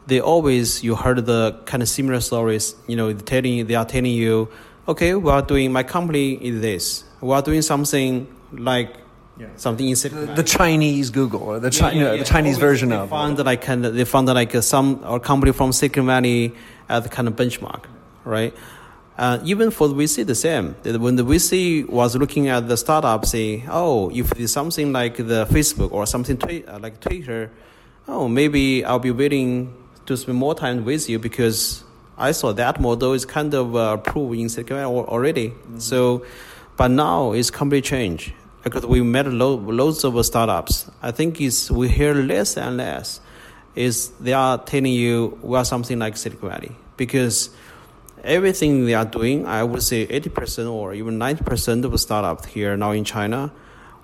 they 0.08 0.20
always 0.20 0.84
you 0.84 0.96
heard 0.96 1.26
the 1.26 1.60
kind 1.66 1.84
of 1.84 1.90
similar 1.90 2.20
stories. 2.22 2.76
You 2.88 2.96
know, 2.96 3.14
telling 3.14 3.68
they 3.68 3.76
are 3.76 3.86
telling 3.86 4.14
you, 4.14 4.50
okay, 4.88 5.16
we 5.16 5.30
are 5.32 5.42
doing 5.42 5.72
my 5.72 5.84
company 5.84 6.34
is 6.34 6.62
this. 6.62 7.04
We 7.22 7.32
are 7.32 7.42
doing 7.42 7.62
something 7.62 8.28
like 8.52 8.96
yeah. 9.38 9.48
something 9.56 9.88
in 9.88 9.96
the, 9.96 10.34
the, 10.36 10.44
Chinese 10.44 11.10
Google 11.10 11.42
or 11.42 11.60
the, 11.60 11.70
Chi- 11.70 11.92
yeah, 11.92 11.92
yeah, 11.92 11.94
you 11.94 12.04
know, 12.06 12.18
the 12.18 12.24
Chinese 12.24 12.58
version 12.58 12.90
they 12.90 12.96
of. 12.96 13.10
Found 13.10 13.44
like 13.44 13.62
kind 13.62 13.86
of, 13.86 13.94
they 13.94 14.06
found 14.06 14.28
like 14.28 14.54
some 14.64 15.04
or 15.04 15.20
company 15.20 15.52
from 15.52 15.74
Silicon 15.74 16.06
Valley 16.06 16.54
as 16.88 17.04
the 17.04 17.10
kind 17.10 17.28
of 17.28 17.36
benchmark, 17.36 17.86
right? 18.24 18.54
Uh, 19.18 19.40
even 19.46 19.72
for 19.72 19.88
the 19.88 19.96
VC, 19.96 20.26
the 20.26 20.36
same. 20.36 20.76
When 20.84 21.16
the 21.16 21.24
VC 21.24 21.88
was 21.88 22.18
looking 22.18 22.50
at 22.50 22.68
the 22.68 22.76
startup, 22.76 23.26
say, 23.26 23.64
oh, 23.70 24.12
if 24.14 24.38
it's 24.38 24.52
something 24.52 24.92
like 24.92 25.16
the 25.16 25.46
Facebook 25.46 25.92
or 25.94 26.06
something 26.06 26.38
twi- 26.38 26.66
uh, 26.68 26.80
like 26.80 27.00
Twitter, 27.00 27.50
oh, 28.10 28.28
maybe 28.28 28.84
I'll 28.84 29.00
be 29.00 29.12
willing 29.12 29.74
to 30.06 30.18
spend 30.18 30.38
more 30.38 30.54
time 30.54 30.84
with 30.84 31.10
you 31.10 31.18
because 31.18 31.86
I 32.18 32.32
saw 32.34 32.52
that 32.54 32.82
model 32.82 33.14
is 33.14 33.26
kind 33.26 33.54
of 33.54 33.76
uh, 33.76 33.98
approved 34.00 34.38
in 34.38 34.50
Silicon 34.50 34.78
Valley 34.78 34.94
already. 35.08 35.50
Mm-hmm. 35.50 35.80
So, 35.80 36.26
but 36.76 36.92
now 36.92 37.32
it's 37.32 37.50
completely 37.50 37.88
changed 37.88 38.34
because 38.64 38.86
we 38.86 39.02
met 39.02 39.28
lo- 39.28 39.56
loads 39.56 40.04
of 40.04 40.26
startups. 40.26 40.90
I 41.02 41.12
think 41.12 41.40
is 41.40 41.72
we 41.72 41.88
hear 41.88 42.14
less 42.14 42.58
and 42.58 42.78
less 42.78 43.22
is 43.76 44.10
they 44.20 44.34
are 44.34 44.58
telling 44.58 44.94
you 44.94 45.38
we 45.42 45.58
are 45.58 45.66
something 45.66 46.00
like 46.00 46.18
Silicon 46.18 46.50
Valley 46.50 46.76
because 46.98 47.50
everything 48.26 48.86
they 48.86 48.94
are 48.94 49.06
doing, 49.06 49.46
I 49.46 49.64
would 49.64 49.84
say 49.84 50.06
80% 50.08 50.72
or 50.72 50.94
even 50.94 51.20
90% 51.20 51.86
of 51.86 52.00
startups 52.00 52.46
here 52.46 52.76
now 52.76 52.92
in 52.92 53.04
China, 53.04 53.52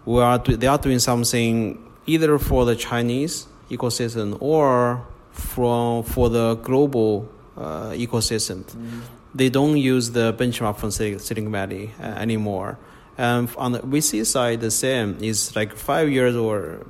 we 0.05 0.21
are 0.21 0.37
they 0.37 0.67
are 0.67 0.77
doing 0.77 0.99
something 0.99 1.77
either 2.05 2.39
for 2.39 2.65
the 2.65 2.75
Chinese 2.75 3.47
ecosystem 3.69 4.37
or 4.39 5.05
from 5.31 6.03
for 6.03 6.29
the 6.29 6.55
global 6.55 7.29
uh, 7.57 7.91
ecosystem. 7.91 8.63
Mm. 8.63 9.01
They 9.33 9.49
don't 9.49 9.77
use 9.77 10.11
the 10.11 10.33
benchmark 10.33 10.77
from 10.77 10.91
Silicon 10.91 11.51
Valley 11.51 11.91
uh, 11.99 12.03
anymore. 12.03 12.77
And 13.17 13.49
on 13.57 13.73
the 13.73 13.79
VC 13.79 14.25
side, 14.25 14.61
the 14.61 14.71
same 14.71 15.17
is 15.21 15.55
like 15.55 15.75
five 15.75 16.09
years 16.09 16.35
or 16.35 16.85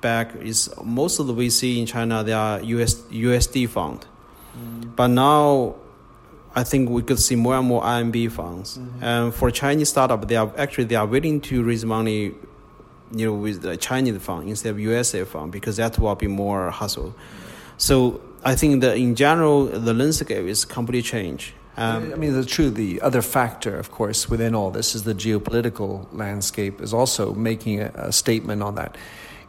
back 0.00 0.34
is 0.36 0.70
most 0.82 1.18
of 1.18 1.26
the 1.26 1.34
VC 1.34 1.78
in 1.78 1.86
China 1.86 2.22
they 2.22 2.32
are 2.32 2.60
US 2.60 2.94
USD 3.10 3.68
fund, 3.68 4.06
mm. 4.56 4.96
but 4.96 5.08
now 5.08 5.76
I 6.56 6.62
think 6.64 6.88
we 6.88 7.02
could 7.02 7.18
see 7.18 7.36
more 7.36 7.56
and 7.56 7.66
more 7.66 7.82
RMB 7.82 8.30
funds. 8.32 8.78
Mm-hmm. 8.78 9.04
And 9.04 9.34
for 9.34 9.50
Chinese 9.50 9.88
startup, 9.88 10.28
they 10.28 10.36
are 10.36 10.52
actually 10.56 10.84
they 10.84 10.94
are 10.94 11.06
willing 11.06 11.40
to 11.42 11.62
raise 11.64 11.84
money, 11.84 12.32
you 13.12 13.26
know, 13.26 13.34
with 13.34 13.62
the 13.62 13.76
Chinese 13.76 14.16
fund 14.22 14.48
instead 14.48 14.70
of 14.70 14.78
USA 14.80 15.24
fund 15.24 15.50
because 15.50 15.76
that 15.76 15.98
will 15.98 16.14
be 16.14 16.28
more 16.28 16.70
hassle. 16.70 17.08
Mm-hmm. 17.08 17.74
So 17.78 18.20
I 18.44 18.54
think 18.54 18.82
that 18.82 18.96
in 18.96 19.14
general, 19.14 19.66
the 19.66 19.94
landscape 19.94 20.46
is 20.46 20.64
completely 20.64 21.02
changed. 21.02 21.54
Um, 21.76 22.12
I 22.12 22.16
mean, 22.16 22.34
the 22.34 22.44
true 22.44 22.70
the 22.70 23.00
other 23.00 23.20
factor, 23.20 23.76
of 23.76 23.90
course, 23.90 24.28
within 24.30 24.54
all 24.54 24.70
this 24.70 24.94
is 24.94 25.02
the 25.02 25.14
geopolitical 25.14 26.06
landscape 26.12 26.80
is 26.80 26.94
also 26.94 27.34
making 27.34 27.80
a, 27.80 27.90
a 27.94 28.12
statement 28.12 28.62
on 28.62 28.76
that. 28.76 28.96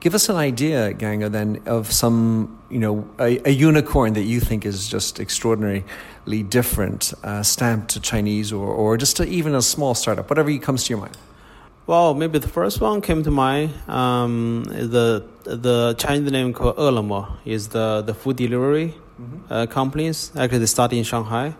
Give 0.05 0.13
us 0.13 0.29
an 0.29 0.35
idea, 0.35 0.93
Ganga, 0.93 1.29
then, 1.29 1.63
of 1.65 1.91
some, 1.91 2.59
you 2.69 2.77
know, 2.77 3.09
a, 3.17 3.41
a 3.43 3.49
unicorn 3.49 4.13
that 4.13 4.21
you 4.21 4.39
think 4.39 4.63
is 4.63 4.87
just 4.87 5.19
extraordinarily 5.19 6.43
different 6.47 7.11
uh, 7.23 7.41
stamp 7.41 7.87
to 7.87 7.99
Chinese 7.99 8.53
or, 8.53 8.67
or 8.67 8.97
just 8.97 9.17
to 9.17 9.27
even 9.27 9.55
a 9.55 9.63
small 9.63 9.95
startup, 9.95 10.29
whatever 10.29 10.55
comes 10.59 10.83
to 10.83 10.91
your 10.91 10.99
mind? 10.99 11.17
Well, 11.87 12.13
maybe 12.13 12.37
the 12.37 12.47
first 12.47 12.81
one 12.81 13.01
came 13.01 13.23
to 13.23 13.31
mind. 13.31 13.73
Um, 13.89 14.65
the 14.65 15.25
the 15.43 15.95
Chinese 15.97 16.31
name 16.31 16.53
called 16.53 16.77
Ele.me 16.77 17.25
is 17.43 17.69
the, 17.69 18.03
the 18.05 18.13
food 18.13 18.35
delivery 18.35 18.93
mm-hmm. 19.19 19.51
uh, 19.51 19.65
companies. 19.65 20.31
Actually, 20.37 20.59
they 20.59 20.67
started 20.67 20.97
in 20.97 21.03
Shanghai. 21.03 21.55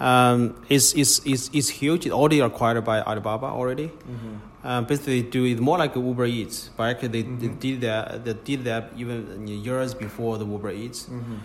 Um, 0.00 0.62
it's, 0.68 0.92
it's, 0.92 1.24
it's, 1.24 1.48
it's 1.54 1.70
huge. 1.70 2.04
It's 2.04 2.14
already 2.14 2.40
acquired 2.40 2.84
by 2.84 3.00
Alibaba 3.00 3.46
already. 3.46 3.88
Mm-hmm. 3.88 4.36
Um, 4.64 4.86
basically, 4.86 5.22
do 5.22 5.44
it 5.44 5.60
more 5.60 5.78
like 5.78 5.94
Uber 5.94 6.24
Eats, 6.24 6.70
but 6.76 6.84
actually 6.84 7.08
they, 7.08 7.22
mm-hmm. 7.22 7.38
they 7.38 7.48
did 7.48 7.80
that. 7.82 8.24
They 8.24 8.32
did 8.32 8.64
that 8.64 8.92
even 8.96 9.46
years 9.46 9.92
before 9.94 10.38
the 10.38 10.46
Uber 10.46 10.70
Eats. 10.70 11.04
Mm-hmm 11.04 11.36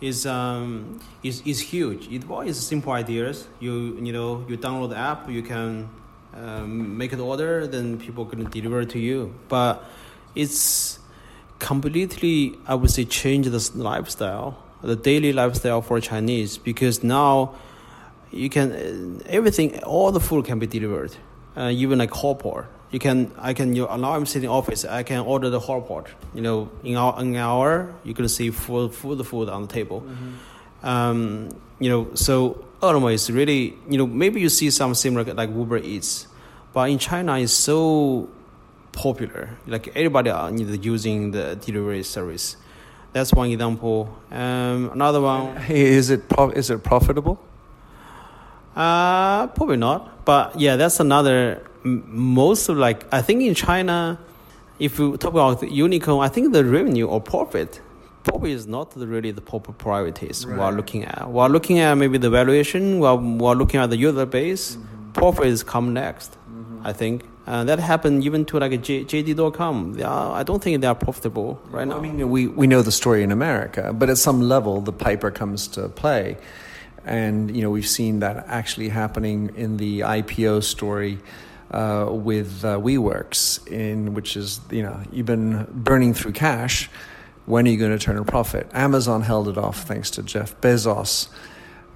is 0.00 0.26
um, 0.26 1.00
is 1.22 1.42
is 1.46 1.60
huge. 1.60 2.08
It 2.08 2.28
was 2.28 2.58
simple 2.58 2.92
ideas. 2.92 3.48
You 3.60 3.98
you 4.00 4.12
know 4.12 4.44
you 4.48 4.58
download 4.58 4.90
the 4.90 4.98
app, 4.98 5.28
you 5.30 5.42
can 5.42 5.88
um, 6.34 6.96
make 6.98 7.12
an 7.12 7.20
order, 7.20 7.66
then 7.66 7.98
people 7.98 8.24
can 8.26 8.44
deliver 8.50 8.84
to 8.84 8.98
you. 8.98 9.34
But 9.48 9.84
it's 10.34 10.98
completely, 11.58 12.56
I 12.66 12.74
would 12.74 12.90
say, 12.90 13.04
change 13.04 13.46
the 13.46 13.70
lifestyle, 13.74 14.62
the 14.82 14.96
daily 14.96 15.32
lifestyle 15.32 15.80
for 15.80 16.00
Chinese 16.00 16.58
because 16.58 17.02
now 17.02 17.54
you 18.30 18.50
can 18.50 19.22
everything, 19.26 19.82
all 19.84 20.12
the 20.12 20.20
food 20.20 20.44
can 20.44 20.58
be 20.58 20.66
delivered, 20.66 21.16
uh, 21.56 21.70
even 21.72 21.98
like 21.98 22.10
hot 22.10 22.40
pot. 22.40 22.66
You 22.90 22.98
can, 22.98 23.32
I 23.38 23.52
can, 23.52 23.74
you 23.74 23.86
now 23.86 24.12
I'm 24.12 24.26
sitting 24.26 24.48
office, 24.48 24.84
I 24.84 25.02
can 25.02 25.20
order 25.20 25.50
the 25.50 25.60
hot 25.60 25.88
pot. 25.88 26.08
You 26.34 26.42
know, 26.42 26.70
in 26.84 26.96
our, 26.96 27.18
an 27.18 27.34
hour, 27.36 27.94
you 28.04 28.14
can 28.14 28.28
see 28.28 28.50
full, 28.50 28.88
full 28.88 29.22
food 29.24 29.48
on 29.48 29.62
the 29.62 29.68
table. 29.68 30.02
Mm-hmm. 30.02 30.86
Um, 30.86 31.48
you 31.78 31.90
know, 31.90 32.14
so 32.14 32.64
Ele.me 32.82 33.14
is 33.14 33.30
really, 33.30 33.76
you 33.88 33.98
know, 33.98 34.06
maybe 34.06 34.40
you 34.40 34.48
see 34.48 34.70
some 34.70 34.94
similar 34.94 35.32
like 35.34 35.50
Uber 35.50 35.78
Eats, 35.78 36.28
but 36.72 36.90
in 36.90 36.98
China 36.98 37.38
it's 37.38 37.52
so 37.52 38.28
popular. 38.92 39.50
Like 39.66 39.88
everybody 39.88 40.30
are 40.30 40.50
using 40.52 41.32
the 41.32 41.56
delivery 41.56 42.02
service. 42.02 42.56
That's 43.12 43.32
one 43.32 43.50
example. 43.50 44.14
Um, 44.30 44.90
another 44.92 45.20
one. 45.20 45.56
Is 45.68 46.10
it 46.10 46.24
is 46.54 46.70
it 46.70 46.82
profitable? 46.82 47.40
Uh, 48.76 49.46
probably 49.48 49.78
not. 49.78 50.24
But 50.24 50.60
yeah, 50.60 50.76
that's 50.76 51.00
another. 51.00 51.62
Most 51.82 52.68
of 52.68 52.76
like 52.76 53.12
I 53.12 53.22
think 53.22 53.42
in 53.42 53.54
China, 53.54 54.18
if 54.78 54.98
you 54.98 55.16
talk 55.16 55.32
about 55.32 55.62
unicorn, 55.70 56.24
I 56.24 56.28
think 56.28 56.52
the 56.52 56.64
revenue 56.64 57.06
or 57.06 57.20
profit 57.20 57.80
probably 58.24 58.52
is 58.52 58.66
not 58.66 58.92
really 58.96 59.30
the 59.30 59.40
proper 59.40 59.72
priorities 59.72 60.44
right. 60.44 60.58
we're 60.58 60.76
looking 60.76 61.04
at. 61.04 61.30
We're 61.30 61.48
looking 61.48 61.78
at 61.78 61.94
maybe 61.94 62.18
the 62.18 62.28
valuation. 62.28 62.98
We're, 62.98 63.14
we're 63.14 63.54
looking 63.54 63.80
at 63.80 63.90
the 63.90 63.96
user 63.96 64.26
base. 64.26 64.76
Mm-hmm. 64.76 65.12
Profits 65.12 65.62
come 65.62 65.94
next. 65.94 66.32
Mm-hmm. 66.32 66.86
I 66.86 66.92
think. 66.92 67.24
Uh, 67.46 67.62
that 67.62 67.78
happened 67.78 68.24
even 68.24 68.44
to 68.44 68.58
like 68.58 68.82
J- 68.82 69.04
JD.com. 69.04 69.94
They 69.94 70.02
are, 70.02 70.32
I 70.32 70.42
don't 70.42 70.60
think 70.60 70.80
they 70.80 70.86
are 70.88 70.96
profitable 70.96 71.60
right 71.70 71.86
now. 71.86 71.98
I 71.98 72.00
mean, 72.00 72.28
we, 72.28 72.48
we 72.48 72.66
know 72.66 72.82
the 72.82 72.90
story 72.90 73.22
in 73.22 73.30
America, 73.30 73.92
but 73.92 74.10
at 74.10 74.18
some 74.18 74.40
level, 74.40 74.80
the 74.80 74.92
piper 74.92 75.30
comes 75.30 75.68
to 75.68 75.88
play. 75.88 76.36
And, 77.06 77.54
you 77.56 77.62
know, 77.62 77.70
we've 77.70 77.86
seen 77.86 78.18
that 78.20 78.46
actually 78.48 78.88
happening 78.88 79.52
in 79.54 79.76
the 79.76 80.00
IPO 80.00 80.64
story 80.64 81.20
uh, 81.70 82.08
with 82.10 82.64
uh, 82.64 82.78
WeWorks, 82.78 83.66
in 83.68 84.12
which 84.12 84.36
is, 84.36 84.60
you 84.70 84.82
know, 84.82 85.00
you've 85.12 85.26
been 85.26 85.68
burning 85.70 86.14
through 86.14 86.32
cash. 86.32 86.90
When 87.46 87.66
are 87.66 87.70
you 87.70 87.76
going 87.76 87.96
to 87.96 88.04
turn 88.04 88.18
a 88.18 88.24
profit? 88.24 88.68
Amazon 88.72 89.22
held 89.22 89.48
it 89.48 89.56
off 89.56 89.84
thanks 89.84 90.10
to 90.12 90.22
Jeff 90.24 90.60
Bezos. 90.60 91.28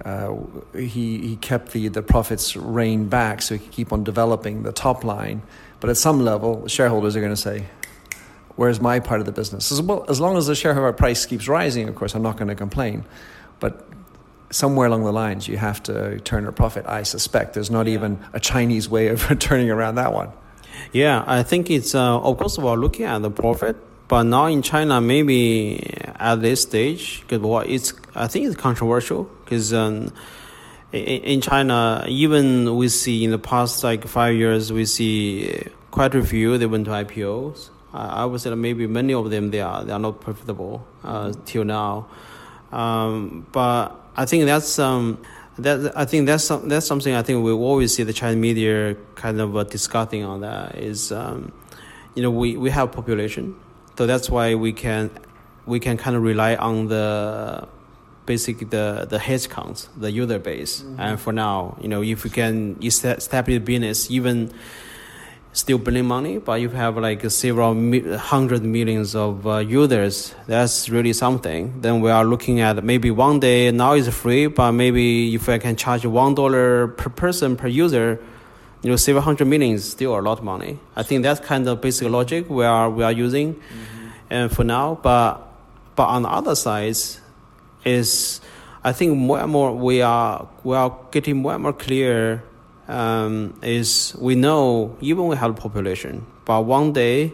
Uh, 0.05 0.35
he, 0.73 1.19
he 1.19 1.35
kept 1.35 1.73
the, 1.73 1.89
the 1.89 2.01
profits 2.01 2.55
reined 2.55 3.09
back 3.09 3.41
so 3.41 3.55
he 3.55 3.59
could 3.59 3.71
keep 3.71 3.93
on 3.93 4.05
developing 4.05 4.63
the 4.63 4.71
top 4.71 5.03
line. 5.03 5.41
But 5.81 5.89
at 5.89 5.97
some 5.97 6.21
level, 6.21 6.67
shareholders 6.67 7.17
are 7.17 7.19
going 7.19 7.33
to 7.33 7.41
say, 7.41 7.65
Where's 8.55 8.81
my 8.81 8.99
part 8.99 9.21
of 9.21 9.25
the 9.25 9.31
business? 9.31 9.71
As, 9.71 9.81
well, 9.81 10.05
as 10.09 10.19
long 10.19 10.37
as 10.37 10.47
the 10.47 10.55
share 10.55 10.93
price 10.93 11.25
keeps 11.25 11.47
rising, 11.47 11.87
of 11.87 11.95
course, 11.95 12.15
I'm 12.15 12.21
not 12.21 12.37
going 12.37 12.49
to 12.49 12.55
complain. 12.55 13.05
But 13.59 13.87
somewhere 14.51 14.87
along 14.87 15.03
the 15.03 15.11
lines, 15.13 15.47
you 15.47 15.57
have 15.57 15.81
to 15.83 16.19
turn 16.19 16.45
a 16.45 16.51
profit, 16.51 16.85
I 16.87 17.03
suspect. 17.03 17.53
There's 17.53 17.71
not 17.71 17.87
even 17.87 18.19
a 18.33 18.39
Chinese 18.39 18.89
way 18.89 19.07
of 19.07 19.27
turning 19.39 19.71
around 19.71 19.95
that 19.95 20.13
one. 20.13 20.31
Yeah, 20.93 21.23
I 21.25 21.43
think 21.43 21.69
it's, 21.69 21.95
uh, 21.95 22.19
of 22.19 22.37
course, 22.37 22.57
we're 22.57 22.75
looking 22.75 23.05
at 23.05 23.21
the 23.21 23.31
profit 23.31 23.77
but 24.11 24.23
now 24.23 24.47
in 24.47 24.61
China, 24.61 24.99
maybe 24.99 25.81
at 26.19 26.41
this 26.41 26.63
stage, 26.63 27.21
because 27.21 27.39
what 27.39 27.69
it's 27.69 27.93
I 28.13 28.27
think 28.27 28.45
it's 28.45 28.57
controversial 28.57 29.23
because 29.45 29.71
um, 29.73 30.11
in 30.91 31.39
China, 31.39 32.03
even 32.09 32.75
we 32.75 32.89
see 32.89 33.23
in 33.23 33.31
the 33.31 33.39
past 33.39 33.85
like 33.85 34.05
five 34.05 34.35
years, 34.35 34.73
we 34.73 34.83
see 34.83 35.63
quite 35.91 36.13
a 36.13 36.25
few 36.25 36.57
they 36.57 36.65
went 36.65 36.87
to 36.87 36.91
IPOs. 36.91 37.69
I 37.93 38.25
would 38.25 38.41
say 38.41 38.49
that 38.49 38.57
maybe 38.57 38.85
many 38.85 39.13
of 39.13 39.29
them 39.29 39.49
they 39.49 39.61
are 39.61 39.85
they 39.85 39.93
are 39.93 39.99
not 39.99 40.19
profitable 40.19 40.85
uh, 41.05 41.31
till 41.45 41.63
now. 41.63 42.09
Um, 42.73 43.47
but 43.53 43.95
I 44.15 44.25
think 44.25 44.45
that's 44.45 44.79
um, 44.79 45.21
that 45.57 45.97
I 45.97 46.05
think 46.05 46.27
that's 46.27 46.47
that's 46.47 46.85
something 46.85 47.13
I 47.13 47.21
think 47.21 47.43
we 47.43 47.51
always 47.51 47.95
see 47.95 48.03
the 48.03 48.13
Chinese 48.13 48.37
media 48.37 48.95
kind 49.15 49.39
of 49.39 49.55
uh, 49.55 49.63
discussing 49.63 50.23
on 50.23 50.41
that 50.41 50.75
is 50.75 51.11
um, 51.11 51.51
you 52.15 52.23
know 52.23 52.31
we, 52.31 52.57
we 52.57 52.69
have 52.69 52.91
population 52.91 53.55
so 53.97 54.07
that's 54.07 54.29
why 54.29 54.55
we 54.55 54.73
can 54.73 55.11
we 55.65 55.79
can 55.79 55.97
kind 55.97 56.15
of 56.15 56.23
rely 56.23 56.55
on 56.55 56.87
the 56.87 57.67
basic 58.25 58.69
the 58.69 59.05
the 59.09 59.19
hedge 59.19 59.49
counts, 59.49 59.89
the 59.97 60.11
user 60.11 60.39
base. 60.39 60.81
Mm-hmm. 60.81 60.99
And 60.99 61.19
for 61.19 61.33
now, 61.33 61.77
you 61.81 61.87
know, 61.87 62.01
if 62.01 62.23
we 62.23 62.29
can 62.29 62.77
establish 62.81 63.59
business, 63.59 64.09
even 64.09 64.51
still 65.53 65.77
burning 65.77 66.05
money, 66.05 66.37
but 66.37 66.61
you 66.61 66.69
have 66.69 66.97
like 66.97 67.29
several 67.29 67.73
hundred 68.17 68.63
millions 68.63 69.15
of 69.15 69.45
uh, 69.45 69.57
users, 69.57 70.33
that's 70.47 70.89
really 70.89 71.13
something. 71.13 71.81
Then 71.81 72.01
we 72.01 72.09
are 72.09 72.25
looking 72.25 72.61
at 72.61 72.83
maybe 72.83 73.11
one 73.11 73.39
day 73.39 73.71
now 73.71 73.93
is 73.93 74.07
free, 74.09 74.47
but 74.47 74.71
maybe 74.71 75.35
if 75.35 75.49
I 75.49 75.57
can 75.57 75.75
charge 75.75 76.05
one 76.05 76.35
dollar 76.35 76.87
per 76.87 77.09
person 77.09 77.55
per 77.55 77.67
user, 77.67 78.19
you 78.81 78.89
know, 78.89 78.95
several 78.95 79.23
hundred 79.23 79.45
million 79.45 79.75
is 79.75 79.91
still 79.91 80.17
a 80.17 80.21
lot 80.21 80.39
of 80.39 80.43
money. 80.43 80.79
I 80.95 81.03
think 81.03 81.23
that's 81.23 81.39
kind 81.39 81.67
of 81.67 81.81
basic 81.81 82.09
logic 82.09 82.49
we 82.49 82.65
are 82.65 82.89
we 82.89 83.03
are 83.03 83.11
using. 83.11 83.55
Mm-hmm 83.55 83.91
and 84.31 84.51
for 84.51 84.63
now. 84.63 84.97
But 85.03 85.47
but 85.95 86.07
on 86.07 86.23
the 86.23 86.29
other 86.29 86.55
side, 86.55 86.97
is 87.85 88.41
I 88.83 88.93
think 88.93 89.15
more 89.15 89.39
and 89.39 89.51
more 89.51 89.75
we 89.75 90.01
are 90.01 90.47
we 90.63 90.75
are 90.75 90.97
getting 91.11 91.37
more 91.37 91.53
and 91.53 91.61
more 91.61 91.73
clear. 91.73 92.43
Um, 92.91 93.53
is 93.61 94.13
we 94.19 94.35
know 94.35 94.97
even 94.99 95.27
we 95.27 95.37
have 95.37 95.51
a 95.51 95.53
population, 95.53 96.25
but 96.43 96.65
one 96.65 96.91
day 96.91 97.31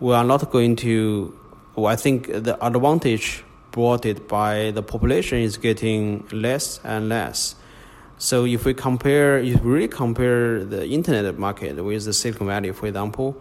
we 0.00 0.12
are 0.12 0.24
not 0.24 0.50
going 0.50 0.74
to. 0.76 1.38
Well, 1.76 1.86
I 1.86 1.94
think 1.94 2.26
the 2.26 2.58
advantage 2.60 3.44
brought 3.70 4.04
it 4.04 4.26
by 4.26 4.72
the 4.72 4.82
population 4.82 5.38
is 5.38 5.56
getting 5.56 6.26
less 6.32 6.80
and 6.82 7.08
less. 7.08 7.54
So 8.18 8.44
if 8.44 8.64
we 8.64 8.74
compare, 8.74 9.38
if 9.38 9.62
we 9.62 9.70
really 9.70 9.88
compare 9.88 10.64
the 10.64 10.84
internet 10.86 11.38
market 11.38 11.82
with 11.82 12.04
the 12.04 12.12
Silicon 12.12 12.48
Valley, 12.48 12.72
for 12.72 12.86
example, 12.86 13.40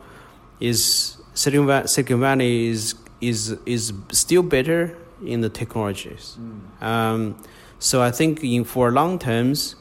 is 0.59 1.17
Silicon 1.33 1.65
Valley, 1.65 1.87
Silicon 1.87 2.19
Valley 2.19 2.67
is 2.67 2.95
is 3.19 3.57
is 3.65 3.93
still 4.11 4.43
better 4.43 4.95
in 5.25 5.41
the 5.41 5.49
technologies. 5.49 6.37
Mm. 6.39 6.85
Um, 6.85 7.35
so 7.79 8.01
I 8.01 8.11
think 8.11 8.43
in 8.43 8.63
for 8.63 8.91
long 8.91 9.17
terms, 9.17 9.75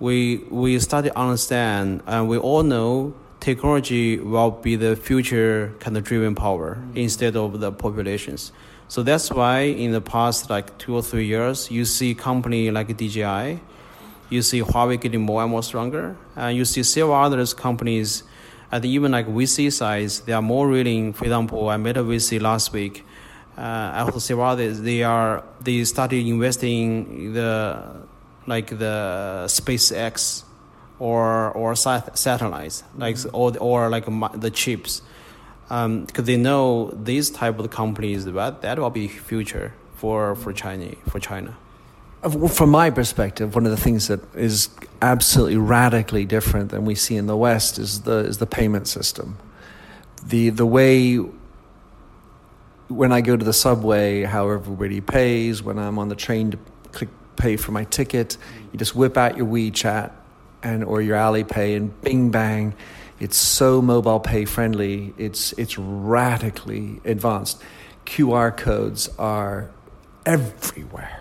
we 0.00 0.38
we 0.50 0.78
start 0.78 1.04
to 1.04 1.16
understand 1.18 2.02
and 2.06 2.28
we 2.28 2.38
all 2.38 2.62
know 2.62 3.14
technology 3.38 4.18
will 4.18 4.50
be 4.50 4.76
the 4.76 4.96
future 4.96 5.74
kind 5.80 5.96
of 5.96 6.04
driven 6.04 6.34
power 6.34 6.76
mm. 6.76 6.96
instead 6.96 7.36
of 7.36 7.60
the 7.60 7.70
populations. 7.70 8.52
So 8.88 9.02
that's 9.02 9.30
why 9.30 9.60
in 9.60 9.92
the 9.92 10.00
past 10.00 10.50
like 10.50 10.76
two 10.78 10.96
or 10.96 11.02
three 11.02 11.26
years, 11.26 11.70
you 11.70 11.84
see 11.84 12.14
company 12.14 12.70
like 12.70 12.96
DJI, 12.96 13.60
you 14.30 14.42
see 14.42 14.62
Huawei 14.62 15.00
getting 15.00 15.20
more 15.20 15.42
and 15.42 15.50
more 15.50 15.62
stronger, 15.62 16.16
and 16.34 16.56
you 16.56 16.64
see 16.64 16.82
several 16.82 17.14
other 17.14 17.44
companies 17.46 18.24
at 18.72 18.84
even 18.84 19.12
like 19.12 19.26
VC 19.26 19.72
size, 19.72 20.20
they 20.20 20.32
are 20.32 20.42
more 20.42 20.68
willing. 20.68 21.12
For 21.12 21.24
example, 21.24 21.68
I 21.68 21.76
met 21.76 21.96
a 21.96 22.02
VC 22.02 22.40
last 22.40 22.72
week. 22.72 23.04
Uh, 23.56 23.60
I 23.60 24.00
also 24.00 24.18
see 24.18 24.34
others. 24.34 24.80
They 24.80 25.02
are 25.02 25.44
they 25.60 25.84
started 25.84 26.26
investing 26.26 27.32
the 27.32 28.06
like 28.50 28.68
the 28.84 29.44
SpaceX 29.46 30.44
or 30.98 31.50
or 31.52 31.74
sat- 31.74 32.18
satellites 32.18 32.84
like 32.98 33.16
mm-hmm. 33.16 33.34
or 33.34 33.56
or 33.58 33.88
like 33.88 34.04
the 34.40 34.50
chips 34.50 35.00
because 35.70 35.86
um, 35.86 36.24
they 36.30 36.36
know 36.36 36.90
these 36.90 37.30
type 37.30 37.58
of 37.58 37.70
companies 37.70 38.24
that 38.24 38.62
that 38.62 38.78
will 38.78 38.90
be 38.90 39.08
future 39.08 39.72
for 39.94 40.34
for 40.34 40.52
China 40.52 40.94
for 41.08 41.18
China. 41.18 41.56
From 42.48 42.68
my 42.68 42.90
perspective, 42.90 43.54
one 43.54 43.64
of 43.64 43.70
the 43.70 43.82
things 43.86 44.08
that 44.08 44.20
is 44.34 44.68
absolutely 45.00 45.56
radically 45.56 46.26
different 46.26 46.70
than 46.70 46.84
we 46.84 46.94
see 46.94 47.16
in 47.16 47.26
the 47.26 47.36
West 47.36 47.78
is 47.78 48.02
the 48.02 48.18
is 48.30 48.38
the 48.38 48.46
payment 48.46 48.88
system. 48.88 49.38
The 50.26 50.50
the 50.50 50.66
way 50.66 51.18
when 52.88 53.12
I 53.12 53.20
go 53.20 53.36
to 53.36 53.44
the 53.44 53.52
subway, 53.52 54.24
how 54.24 54.50
everybody 54.50 55.00
pays, 55.00 55.62
when 55.62 55.78
I'm 55.78 55.98
on 55.98 56.08
the 56.08 56.16
train 56.16 56.50
to 56.50 56.58
click 56.92 57.08
pay 57.40 57.56
for 57.56 57.72
my 57.72 57.84
ticket, 57.84 58.36
you 58.72 58.78
just 58.78 58.94
whip 58.94 59.16
out 59.16 59.36
your 59.36 59.46
WeChat 59.46 60.12
and 60.62 60.84
or 60.84 61.00
your 61.00 61.16
Alipay 61.16 61.76
and 61.76 62.00
bing 62.02 62.30
bang. 62.30 62.74
It's 63.18 63.36
so 63.36 63.82
mobile 63.82 64.20
pay 64.20 64.44
friendly. 64.44 65.12
It's 65.18 65.52
it's 65.54 65.78
radically 65.78 67.00
advanced. 67.04 67.62
QR 68.06 68.56
codes 68.56 69.08
are 69.18 69.70
everywhere 70.26 71.20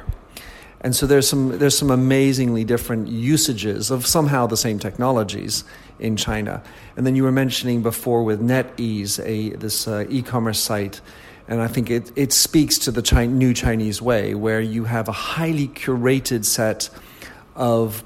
and 0.82 0.96
so 0.96 1.06
there's 1.06 1.28
some 1.28 1.58
there's 1.58 1.78
some 1.78 1.92
amazingly 1.92 2.64
different 2.64 3.08
usages 3.10 3.92
of 3.92 4.06
somehow 4.06 4.48
the 4.48 4.58
same 4.58 4.80
technologies 4.80 5.66
in 6.00 6.16
China. 6.16 6.64
And 6.96 7.06
then 7.06 7.16
you 7.16 7.24
were 7.24 7.32
mentioning 7.32 7.82
before 7.82 8.24
with 8.24 8.42
NetEase, 8.42 9.20
a 9.26 9.56
this 9.58 9.88
uh, 9.88 10.06
e-commerce 10.10 10.60
site, 10.60 11.02
And 11.50 11.64
I 11.64 11.68
think 11.68 11.90
it, 11.90 12.12
it 12.16 12.32
speaks 12.32 12.78
to 12.78 12.92
the 12.92 13.26
new 13.26 13.56
Chinese 13.56 14.04
way, 14.04 14.36
where 14.36 14.62
you 14.62 14.84
have 14.84 15.08
a 15.08 15.12
highly 15.12 15.68
curated 15.68 16.46
set 16.46 16.92
of 17.56 18.04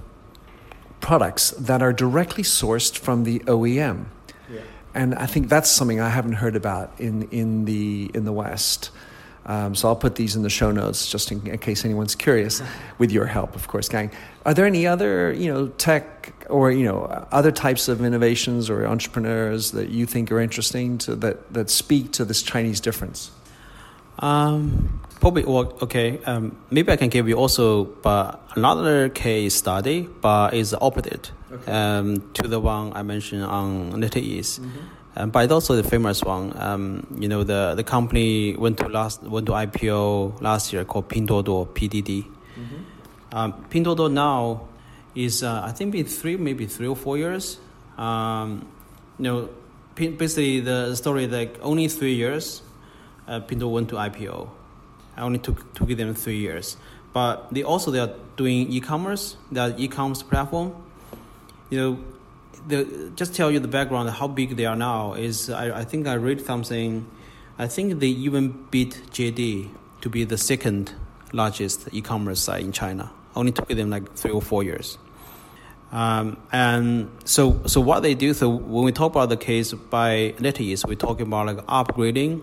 products 1.01 1.51
that 1.51 1.81
are 1.81 1.91
directly 1.91 2.43
sourced 2.43 2.97
from 2.97 3.25
the 3.25 3.39
OEM. 3.39 4.05
Yeah. 4.49 4.61
And 4.95 5.13
I 5.15 5.25
think 5.25 5.49
that's 5.49 5.69
something 5.69 5.99
I 5.99 6.07
haven't 6.07 6.33
heard 6.33 6.55
about 6.55 6.97
in, 7.01 7.23
in, 7.31 7.65
the, 7.65 8.09
in 8.13 8.23
the 8.23 8.31
West. 8.31 8.91
Um, 9.45 9.75
so 9.75 9.89
I'll 9.89 9.95
put 9.95 10.15
these 10.15 10.35
in 10.35 10.43
the 10.43 10.49
show 10.49 10.71
notes 10.71 11.09
just 11.09 11.31
in, 11.31 11.45
in, 11.45 11.57
case 11.57 11.83
anyone's 11.83 12.15
curious, 12.15 12.61
with 12.97 13.11
your 13.11 13.25
help, 13.25 13.55
of 13.55 13.67
course, 13.67 13.89
gang. 13.89 14.09
Are 14.45 14.53
there 14.53 14.65
any 14.65 14.87
other, 14.87 15.33
you 15.33 15.51
know, 15.51 15.67
tech 15.67 16.33
or 16.49 16.71
you 16.71 16.85
know, 16.85 17.03
other 17.31 17.51
types 17.51 17.87
of 17.87 18.03
innovations 18.03 18.69
or 18.69 18.85
entrepreneurs 18.85 19.71
that 19.71 19.89
you 19.89 20.05
think 20.05 20.31
are 20.31 20.39
interesting 20.39 20.97
to 20.99 21.15
that 21.17 21.53
that 21.53 21.69
speak 21.69 22.13
to 22.13 22.25
this 22.25 22.41
Chinese 22.41 22.79
difference? 22.79 23.31
Um, 24.19 25.01
probably. 25.19 25.43
Well, 25.43 25.77
okay. 25.81 26.19
Um, 26.23 26.55
maybe 26.69 26.91
I 26.91 26.95
can 26.95 27.09
give 27.09 27.27
you 27.27 27.35
also, 27.35 27.85
but 27.85 28.41
another 28.55 29.09
case 29.09 29.55
study, 29.55 30.07
but 30.21 30.53
is 30.53 30.73
opposite 30.73 31.31
okay. 31.51 31.71
um, 31.71 32.31
to 32.35 32.47
the 32.47 32.59
one 32.59 32.93
I 32.93 33.03
mentioned 33.03 33.43
on 33.43 33.93
NetEase. 33.93 34.59
Mm-hmm. 34.59 34.87
Um, 35.15 35.29
but 35.29 35.43
it's 35.43 35.53
also 35.53 35.75
the 35.75 35.83
famous 35.83 36.23
one. 36.23 36.53
Um, 36.57 37.07
you 37.19 37.27
know, 37.27 37.43
the, 37.43 37.73
the 37.75 37.83
company 37.83 38.55
went 38.55 38.79
to 38.79 38.87
last 38.87 39.21
went 39.21 39.45
to 39.47 39.51
IPO 39.51 40.41
last 40.41 40.73
year 40.73 40.83
called 40.85 41.07
Pinduoduo 41.09 41.67
PDD. 41.67 42.23
Mm-hmm. 42.23 43.37
Um, 43.37 43.53
Pinduoduo 43.69 44.11
now 44.11 44.67
is 45.13 45.43
uh, 45.43 45.61
I 45.63 45.71
think 45.71 45.91
been 45.91 46.05
three 46.05 46.37
maybe 46.37 46.65
three 46.65 46.87
or 46.87 46.95
four 46.95 47.17
years. 47.17 47.59
Um, 47.97 48.67
you 49.19 49.23
know, 49.23 49.49
basically 49.95 50.61
the 50.61 50.95
story 50.95 51.27
like 51.27 51.59
only 51.61 51.87
three 51.87 52.13
years. 52.13 52.63
Uh, 53.27 53.39
Pinduoduo 53.39 53.71
went 53.71 53.89
to 53.89 53.95
IPO. 53.95 54.49
I 55.15 55.21
only 55.21 55.39
took 55.39 55.73
took 55.75 55.89
them 55.89 56.15
three 56.15 56.37
years, 56.37 56.75
but 57.13 57.53
they 57.53 57.61
also 57.61 57.91
they 57.91 57.99
are 57.99 58.13
doing 58.35 58.71
e-commerce. 58.71 59.37
They 59.51 59.59
are 59.59 59.73
e-commerce 59.77 60.23
platform. 60.23 60.73
You 61.69 61.79
know, 61.79 61.99
the, 62.67 63.11
just 63.15 63.35
tell 63.35 63.51
you 63.51 63.59
the 63.59 63.67
background 63.67 64.09
how 64.09 64.27
big 64.27 64.55
they 64.55 64.65
are 64.65 64.75
now 64.75 65.13
is 65.13 65.49
I, 65.49 65.79
I 65.79 65.83
think 65.83 66.07
I 66.07 66.15
read 66.15 66.41
something 66.45 67.05
I 67.57 67.67
think 67.67 67.99
they 67.99 68.07
even 68.07 68.65
beat 68.71 69.01
JD 69.11 69.69
to 70.01 70.09
be 70.09 70.23
the 70.23 70.37
second 70.37 70.93
largest 71.31 71.87
e-commerce 71.91 72.39
site 72.39 72.63
in 72.63 72.71
China. 72.71 73.11
Only 73.35 73.51
took 73.51 73.67
them 73.67 73.89
like 73.89 74.13
three 74.13 74.31
or 74.31 74.41
four 74.41 74.63
years. 74.63 74.97
Um, 75.91 76.37
and 76.51 77.11
so, 77.23 77.61
so 77.67 77.79
what 77.79 78.01
they 78.01 78.15
do. 78.15 78.33
So 78.33 78.49
when 78.49 78.83
we 78.83 78.91
talk 78.91 79.11
about 79.11 79.29
the 79.29 79.37
case 79.37 79.73
by 79.73 80.33
NetEase, 80.37 80.87
we're 80.87 80.95
talking 80.95 81.27
about 81.27 81.45
like 81.45 81.65
upgrading, 81.67 82.41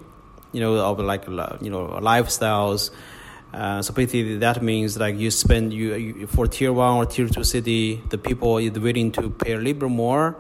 you 0.53 0.61
know, 0.61 0.77
of 0.77 1.01
like 1.01 1.27
you 1.27 1.71
know 1.71 1.99
lifestyles, 2.01 2.91
uh, 3.53 3.83
so 3.83 3.93
basically, 3.93 4.39
that 4.39 4.63
means 4.63 4.97
like 4.99 5.19
you 5.19 5.31
spend 5.31 5.73
you, 5.73 5.95
you, 5.95 6.27
for 6.29 6.47
tier 6.47 6.73
one 6.73 6.97
or 6.97 7.07
tier 7.07 7.29
two 7.29 7.43
city, 7.43 8.01
the 8.09 8.19
people 8.19 8.59
is 8.59 8.71
willing 8.79 9.11
to 9.13 9.29
pay 9.31 9.53
a 9.53 9.57
little 9.59 9.89
bit 9.89 9.91
more, 9.91 10.37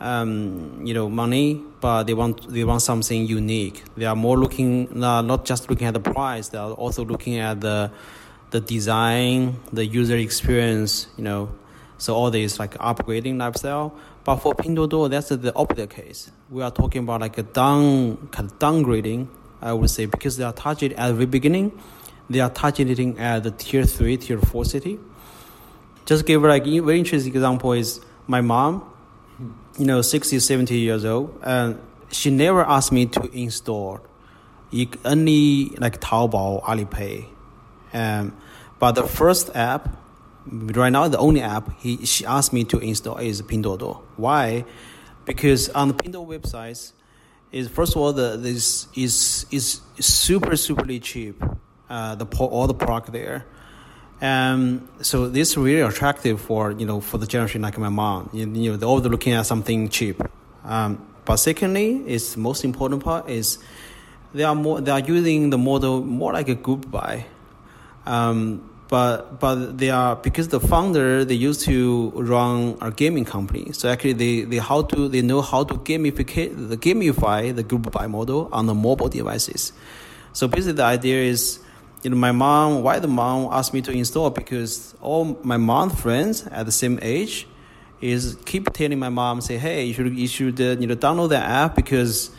um, 0.00 0.84
you 0.84 0.92
know, 0.92 1.08
money, 1.08 1.62
but 1.80 2.04
they 2.04 2.14
want 2.14 2.52
they 2.52 2.64
want 2.64 2.82
something 2.82 3.24
unique. 3.24 3.84
They 3.96 4.04
are 4.04 4.16
more 4.16 4.36
looking 4.36 5.02
uh, 5.02 5.22
not 5.22 5.44
just 5.44 5.70
looking 5.70 5.86
at 5.86 5.94
the 5.94 6.00
price, 6.00 6.48
they 6.48 6.58
are 6.58 6.72
also 6.72 7.04
looking 7.04 7.38
at 7.38 7.60
the 7.60 7.92
the 8.50 8.60
design, 8.60 9.56
the 9.72 9.86
user 9.86 10.16
experience, 10.16 11.06
you 11.16 11.22
know. 11.22 11.52
So 11.98 12.14
all 12.14 12.32
this 12.32 12.58
like 12.58 12.74
upgrading 12.78 13.38
lifestyle. 13.38 13.94
But 14.24 14.36
for 14.36 14.54
Pinduoduo, 14.54 15.08
that's 15.08 15.28
the 15.28 15.54
opposite 15.54 15.90
case. 15.90 16.30
We 16.50 16.62
are 16.62 16.70
talking 16.70 17.04
about 17.04 17.20
like 17.20 17.38
a 17.38 17.42
down 17.44 18.28
kind 18.32 18.50
of 18.50 18.58
downgrading, 18.58 19.28
I 19.62 19.72
would 19.72 19.90
say, 19.90 20.06
because 20.06 20.36
they 20.36 20.44
are 20.44 20.52
targeted 20.52 20.98
at 20.98 21.16
the 21.16 21.26
beginning 21.26 21.72
they 22.30 22.40
are 22.40 22.48
targeting 22.48 23.18
at 23.18 23.42
the 23.42 23.50
tier 23.50 23.84
three, 23.84 24.16
tier 24.16 24.38
four 24.38 24.64
city. 24.64 24.98
Just 26.06 26.24
give 26.24 26.42
like 26.42 26.66
a 26.66 26.78
very 26.78 26.98
interesting 26.98 27.34
example 27.34 27.72
is 27.72 28.00
my 28.28 28.40
mom, 28.40 28.88
you 29.76 29.84
know, 29.84 30.00
60, 30.00 30.38
70 30.38 30.78
years 30.78 31.04
old, 31.04 31.38
and 31.42 31.78
she 32.12 32.30
never 32.30 32.64
asked 32.64 32.92
me 32.92 33.06
to 33.06 33.22
install 33.36 34.00
any 35.04 35.70
like 35.78 36.00
Taobao, 36.00 36.62
Alipay. 36.62 37.26
Um, 37.92 38.36
but 38.78 38.92
the 38.92 39.02
first 39.02 39.54
app, 39.56 39.96
right 40.46 40.90
now 40.90 41.08
the 41.08 41.18
only 41.18 41.42
app 41.42 41.78
he, 41.80 42.06
she 42.06 42.24
asked 42.24 42.52
me 42.52 42.62
to 42.64 42.78
install 42.78 43.18
is 43.18 43.42
Pinduoduo. 43.42 44.02
Why? 44.16 44.64
Because 45.24 45.68
on 45.70 45.88
the 45.88 45.94
Pinduoduo 45.94 46.40
websites, 46.40 46.92
is 47.50 47.68
first 47.68 47.96
of 47.96 48.02
all 48.02 48.12
the 48.12 48.36
this 48.36 48.86
is 48.94 49.46
is 49.50 49.80
super 49.98 50.52
superly 50.52 51.02
cheap 51.02 51.42
uh, 51.90 52.14
the 52.14 52.24
all 52.38 52.66
the 52.66 52.74
product 52.74 53.12
there. 53.12 53.44
Um, 54.22 54.88
so 55.00 55.28
this 55.28 55.50
is 55.50 55.56
really 55.56 55.80
attractive 55.80 56.40
for 56.40 56.70
you 56.72 56.86
know 56.86 57.00
for 57.00 57.18
the 57.18 57.26
generation 57.26 57.62
like 57.62 57.76
my 57.78 57.88
mom. 57.88 58.30
You, 58.32 58.48
you 58.48 58.70
know, 58.70 58.76
they're 58.76 58.88
always 58.88 59.06
looking 59.06 59.32
at 59.32 59.46
something 59.46 59.88
cheap. 59.88 60.22
Um, 60.64 61.06
but 61.24 61.36
secondly, 61.36 62.02
is 62.06 62.36
most 62.36 62.64
important 62.64 63.02
part 63.02 63.28
is 63.28 63.58
they 64.32 64.44
are 64.44 64.54
more 64.54 64.80
they 64.80 64.90
are 64.90 65.00
using 65.00 65.50
the 65.50 65.58
model 65.58 66.02
more 66.02 66.32
like 66.32 66.48
a 66.48 66.54
group 66.54 66.90
buy. 66.90 67.26
Um, 68.06 68.70
but 68.88 69.38
but 69.38 69.78
they 69.78 69.90
are 69.90 70.16
because 70.16 70.48
the 70.48 70.60
founder 70.60 71.24
they 71.24 71.34
used 71.34 71.62
to 71.62 72.10
run 72.14 72.76
a 72.80 72.90
gaming 72.90 73.24
company. 73.24 73.72
So 73.72 73.88
actually 73.88 74.14
they, 74.14 74.42
they 74.42 74.58
how 74.58 74.82
to 74.82 75.08
they 75.08 75.22
know 75.22 75.42
how 75.42 75.64
to 75.64 75.74
gamify 75.74 76.68
the 76.68 76.76
gamify 76.76 77.54
the 77.54 77.62
group 77.62 77.90
buy 77.92 78.06
model 78.08 78.48
on 78.52 78.66
the 78.66 78.74
mobile 78.74 79.08
devices. 79.08 79.72
So 80.32 80.48
basically 80.48 80.72
the 80.74 80.84
idea 80.84 81.22
is 81.22 81.60
you 82.02 82.10
know, 82.10 82.16
my 82.16 82.32
mom, 82.32 82.82
why 82.82 82.98
the 82.98 83.08
mom 83.08 83.48
asked 83.52 83.74
me 83.74 83.82
to 83.82 83.92
install 83.92 84.30
because 84.30 84.94
all 85.00 85.38
my 85.42 85.56
mom 85.56 85.90
friends 85.90 86.46
at 86.46 86.64
the 86.66 86.72
same 86.72 86.98
age 87.02 87.46
is 88.00 88.38
keep 88.46 88.72
telling 88.72 88.98
my 88.98 89.10
mom, 89.10 89.40
say, 89.40 89.58
hey, 89.58 89.84
you 89.84 89.92
should, 89.92 90.16
you 90.16 90.26
should 90.26 90.60
uh, 90.60 90.76
you 90.80 90.86
know, 90.86 90.96
download 90.96 91.28
the 91.28 91.38
app 91.38 91.76
because, 91.76 92.30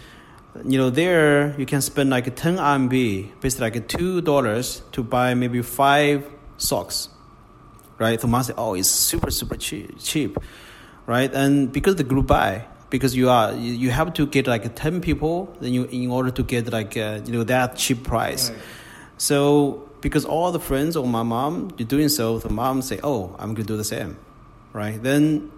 you 0.66 0.78
know, 0.80 0.90
there 0.90 1.56
you 1.60 1.66
can 1.68 1.82
spend 1.82 2.10
like 2.10 2.36
10 2.36 2.58
RMB, 2.58 3.40
basically 3.40 3.70
like 3.70 3.88
$2 3.88 4.92
to 4.92 5.04
buy 5.04 5.34
maybe 5.36 5.62
five 5.62 6.28
socks, 6.58 7.10
right? 8.00 8.20
So 8.20 8.28
mom 8.28 8.42
said, 8.42 8.56
oh, 8.58 8.74
it's 8.74 8.90
super, 8.90 9.30
super 9.30 9.56
cheap, 9.56 10.00
cheap, 10.00 10.40
right? 11.06 11.32
And 11.32 11.72
because 11.72 11.98
the 11.98 12.04
group 12.04 12.28
buy, 12.28 12.66
because 12.90 13.16
you 13.16 13.30
are 13.30 13.54
you 13.54 13.90
have 13.90 14.14
to 14.14 14.28
get 14.28 14.48
like 14.48 14.76
10 14.76 15.00
people 15.00 15.56
then 15.62 15.72
you 15.74 15.86
in 15.86 16.12
order 16.12 16.30
to 16.30 16.44
get 16.44 16.70
like 16.74 16.98
uh, 16.98 17.22
you 17.26 17.32
know 17.32 17.44
that 17.44 17.78
cheap 17.78 18.04
price 18.04 18.50
right. 18.50 18.60
So 19.22 19.88
because 20.02 20.26
all 20.26 20.52
the 20.52 20.60
friends 20.60 20.96
of 20.98 21.06
my 21.06 21.22
mom 21.22 21.70
are 21.80 21.84
doing 21.84 22.10
so, 22.10 22.40
the 22.40 22.50
mom 22.50 22.82
say, 22.82 23.00
"Oh, 23.04 23.36
I'm 23.38 23.54
gonna 23.54 23.68
do 23.68 23.78
the 23.78 23.84
same," 23.84 24.18
right? 24.74 24.98
Then, 24.98 25.52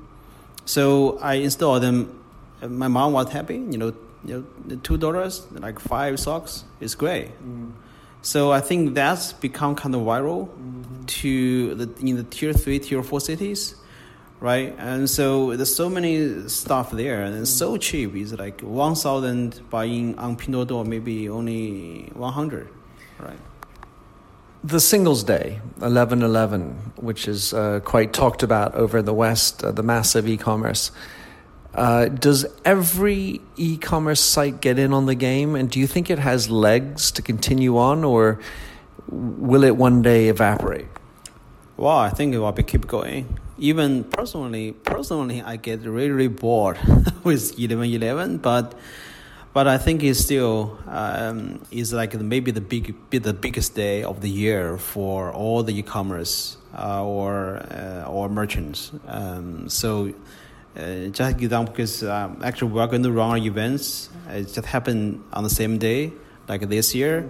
so 0.66 1.18
I 1.22 1.36
installed 1.36 1.82
them. 1.82 2.12
My 2.60 2.90
mom 2.90 3.14
was 3.14 3.32
happy. 3.32 3.56
You 3.56 3.78
know, 3.78 3.94
you 4.26 4.46
know, 4.68 4.76
two 4.84 4.98
dollars, 4.98 5.48
like 5.54 5.80
five 5.80 6.20
socks, 6.20 6.66
is 6.82 6.94
great. 6.94 7.32
Mm. 7.40 7.72
So 8.22 8.52
I 8.52 8.60
think 8.60 8.96
that's 8.96 9.32
become 9.32 9.76
kind 9.76 9.96
of 9.96 10.02
viral 10.02 10.50
mm-hmm. 10.50 11.06
to 11.24 11.76
the 11.76 11.88
in 12.06 12.18
the 12.18 12.28
tier 12.28 12.52
three, 12.52 12.80
tier 12.80 13.02
four 13.02 13.22
cities, 13.22 13.76
right? 14.42 14.76
And 14.78 15.10
so 15.10 15.56
there's 15.56 15.74
so 15.74 15.88
many 15.88 16.50
stuff 16.50 16.92
there, 16.92 17.24
and 17.24 17.34
it's 17.40 17.56
so 17.64 17.78
cheap. 17.78 18.14
It's 18.14 18.34
like 18.34 18.60
one 18.60 18.96
thousand 18.96 19.62
buying 19.70 20.20
on 20.20 20.36
Pinduoduo, 20.36 20.86
maybe 20.86 21.30
only 21.30 22.12
one 22.12 22.34
hundred, 22.34 22.68
right? 23.20 23.40
The 24.64 24.80
Singles 24.80 25.24
Day, 25.24 25.60
1111, 25.80 26.94
which 26.96 27.28
is 27.28 27.54
uh, 27.54 27.82
quite 27.84 28.14
talked 28.14 28.44
about 28.44 28.74
over 28.76 29.00
in 29.00 29.06
the 29.06 29.14
West, 29.14 29.64
uh, 29.64 29.72
the 29.72 29.84
massive 29.84 30.28
e 30.28 30.38
commerce. 30.38 30.92
Uh, 31.74 32.06
does 32.06 32.46
every 32.64 33.42
e 33.58 33.78
commerce 33.78 34.22
site 34.22 34.62
get 34.62 34.80
in 34.80 34.94
on 34.94 35.06
the 35.06 35.16
game? 35.16 35.56
And 35.56 35.70
do 35.70 35.80
you 35.80 35.88
think 35.88 36.10
it 36.10 36.20
has 36.20 36.50
legs 36.50 37.12
to 37.12 37.22
continue 37.22 37.78
on, 37.78 38.04
or 38.04 38.40
will 39.10 39.64
it 39.64 39.76
one 39.76 40.02
day 40.02 40.30
evaporate? 40.30 40.88
Well, 41.76 41.98
I 41.98 42.10
think 42.10 42.34
it 42.34 42.38
will 42.38 42.52
be 42.54 42.64
keep 42.64 42.88
going. 42.88 43.40
Even 43.58 44.06
personally, 44.06 44.72
personally, 44.72 45.42
I 45.42 45.58
get 45.58 45.82
really, 45.82 46.12
really 46.12 46.28
bored 46.28 46.78
with 47.24 47.52
1111, 47.58 48.38
but 48.38 48.76
but 49.54 49.68
I 49.68 49.78
think 49.78 50.04
it's 50.04 50.20
still 50.20 50.78
um, 50.88 51.62
is 51.72 51.94
like 51.94 52.14
maybe 52.16 52.52
the 52.52 52.62
big 52.62 52.96
the 53.12 53.34
biggest 53.34 53.76
day 53.76 54.04
of 54.04 54.22
the 54.22 54.30
year 54.30 54.78
for 54.78 55.32
all 55.32 55.62
the 55.64 55.78
e-commerce 55.78 56.58
uh, 56.78 57.06
or 57.06 57.58
uh, 57.72 58.10
or 58.10 58.30
merchants. 58.30 58.92
Um, 59.08 59.70
so 59.70 60.12
uh, 60.76 61.06
just 61.08 61.38
because 61.38 62.04
um, 62.04 62.42
actually 62.44 62.72
we 62.72 62.80
are 62.82 62.88
going 62.88 63.04
to 63.04 63.12
run 63.12 63.30
our 63.30 63.38
events. 63.38 64.10
It 64.30 64.52
just 64.52 64.66
happened 64.66 65.24
on 65.32 65.44
the 65.44 65.50
same 65.50 65.78
day 65.78 66.12
like 66.48 66.68
this 66.68 66.96
year. 66.96 67.30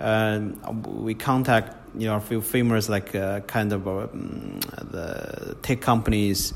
Mm-hmm. 0.00 1.04
we 1.04 1.14
contact 1.14 1.76
you 1.94 2.06
know 2.06 2.16
a 2.16 2.20
few 2.20 2.40
famous 2.40 2.88
like 2.88 3.14
uh, 3.14 3.40
kind 3.40 3.72
of 3.72 3.86
um, 3.86 4.58
the 4.90 5.54
tech 5.62 5.80
companies 5.82 6.54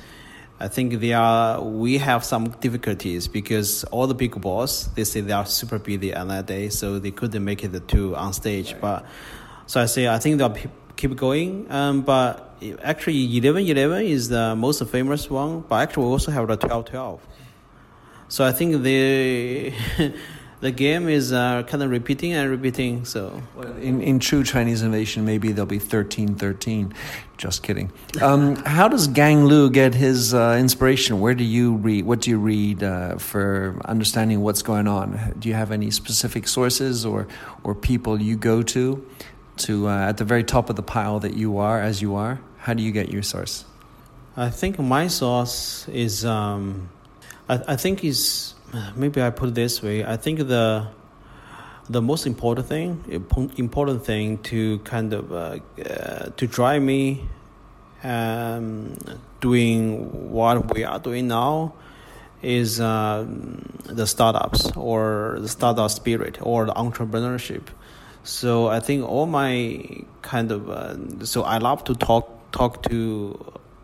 I 0.58 0.68
think 0.68 1.00
they 1.00 1.12
are. 1.12 1.60
We 1.62 1.98
have 1.98 2.24
some 2.24 2.48
difficulties 2.60 3.28
because 3.28 3.84
all 3.84 4.06
the 4.06 4.14
big 4.14 4.40
boss 4.40 4.86
they 4.94 5.04
say 5.04 5.20
they 5.20 5.32
are 5.32 5.44
super 5.44 5.78
busy 5.78 6.14
on 6.14 6.28
that 6.28 6.46
day, 6.46 6.70
so 6.70 6.98
they 6.98 7.10
couldn't 7.10 7.44
make 7.44 7.62
it 7.62 7.88
to 7.88 8.16
on 8.16 8.32
stage. 8.32 8.72
Right. 8.72 8.80
But 8.80 9.06
so 9.66 9.82
I 9.82 9.86
say 9.86 10.08
I 10.08 10.18
think 10.18 10.38
they'll 10.38 10.56
keep 10.96 11.16
going. 11.16 11.70
Um, 11.70 12.02
but 12.02 12.56
actually, 12.82 13.36
eleven 13.36 13.66
eleven 13.66 14.04
is 14.04 14.30
the 14.30 14.56
most 14.56 14.82
famous 14.86 15.28
one. 15.28 15.60
But 15.60 15.82
actually, 15.82 16.06
we 16.06 16.10
also 16.12 16.30
have 16.30 16.48
the 16.48 16.56
twelve 16.56 16.86
twelve. 16.86 17.20
So 18.28 18.44
I 18.44 18.52
think 18.52 18.82
the 18.82 19.74
the 20.66 20.72
game 20.72 21.08
is 21.08 21.32
uh, 21.32 21.62
kind 21.62 21.80
of 21.84 21.90
repeating 21.90 22.32
and 22.32 22.50
repeating. 22.50 23.04
So 23.04 23.40
well, 23.54 23.76
in 23.76 24.02
in 24.02 24.18
true 24.18 24.42
Chinese 24.42 24.82
innovation, 24.82 25.24
maybe 25.24 25.52
there'll 25.52 25.66
be 25.66 25.78
thirteen 25.78 26.34
thirteen. 26.34 26.92
Just 27.36 27.62
kidding. 27.62 27.92
Um, 28.20 28.56
how 28.56 28.88
does 28.88 29.06
Gang 29.06 29.44
Lu 29.44 29.70
get 29.70 29.94
his 29.94 30.34
uh, 30.34 30.56
inspiration? 30.58 31.20
Where 31.20 31.34
do 31.34 31.44
you 31.44 31.74
read? 31.74 32.04
What 32.04 32.22
do 32.22 32.30
you 32.30 32.38
read 32.38 32.82
uh, 32.82 33.18
for 33.18 33.78
understanding 33.84 34.40
what's 34.40 34.62
going 34.62 34.88
on? 34.88 35.34
Do 35.38 35.48
you 35.48 35.54
have 35.54 35.70
any 35.70 35.92
specific 35.92 36.48
sources 36.48 37.06
or 37.06 37.28
or 37.62 37.74
people 37.76 38.20
you 38.20 38.36
go 38.36 38.62
to 38.74 39.06
to 39.58 39.86
uh, 39.86 40.08
at 40.10 40.16
the 40.16 40.24
very 40.24 40.42
top 40.42 40.68
of 40.68 40.74
the 40.74 40.82
pile 40.82 41.20
that 41.20 41.34
you 41.34 41.58
are 41.58 41.80
as 41.80 42.02
you 42.02 42.16
are? 42.16 42.40
How 42.58 42.74
do 42.74 42.82
you 42.82 42.90
get 42.90 43.12
your 43.12 43.22
source? 43.22 43.64
I 44.36 44.50
think 44.50 44.80
my 44.80 45.06
source 45.06 45.86
is. 45.88 46.24
Um, 46.24 46.90
I, 47.48 47.74
I 47.74 47.76
think 47.76 48.02
is 48.02 48.55
maybe 48.96 49.22
I 49.22 49.30
put 49.30 49.50
it 49.50 49.54
this 49.54 49.82
way. 49.82 50.04
I 50.04 50.16
think 50.16 50.38
the 50.38 50.88
the 51.88 52.02
most 52.02 52.26
important 52.26 52.66
thing, 52.66 53.04
important 53.56 54.04
thing 54.04 54.38
to 54.38 54.80
kind 54.80 55.12
of 55.12 55.32
uh, 55.32 55.58
uh, 55.78 56.30
to 56.36 56.46
drive 56.46 56.82
me 56.82 57.28
um, 58.02 58.96
doing 59.40 60.32
what 60.32 60.74
we 60.74 60.82
are 60.82 60.98
doing 60.98 61.28
now 61.28 61.74
is 62.42 62.80
uh, 62.80 63.24
the 63.84 64.06
startups 64.06 64.76
or 64.76 65.38
the 65.40 65.48
startup 65.48 65.90
spirit 65.90 66.38
or 66.40 66.66
the 66.66 66.74
entrepreneurship. 66.74 67.62
So 68.24 68.66
I 68.66 68.80
think 68.80 69.08
all 69.08 69.26
my 69.26 70.04
kind 70.22 70.50
of 70.50 70.68
uh, 70.68 71.24
so 71.24 71.42
I 71.42 71.58
love 71.58 71.84
to 71.84 71.94
talk 71.94 72.50
talk 72.50 72.82
to 72.90 73.38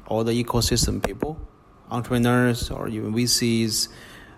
all 0.08 0.24
the 0.24 0.32
ecosystem 0.32 1.00
people, 1.00 1.38
entrepreneurs 1.88 2.68
or 2.68 2.88
even 2.88 3.14
VCs 3.14 3.88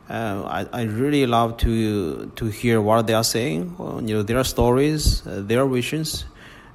I, 0.08 0.66
I 0.72 0.82
really 0.82 1.26
love 1.26 1.56
to 1.58 2.30
to 2.36 2.46
hear 2.46 2.80
what 2.80 3.06
they 3.06 3.14
are 3.14 3.24
saying, 3.24 3.74
you 3.78 4.14
know, 4.14 4.22
their 4.22 4.44
stories, 4.44 5.26
uh, 5.26 5.40
their 5.40 5.66
visions, 5.66 6.26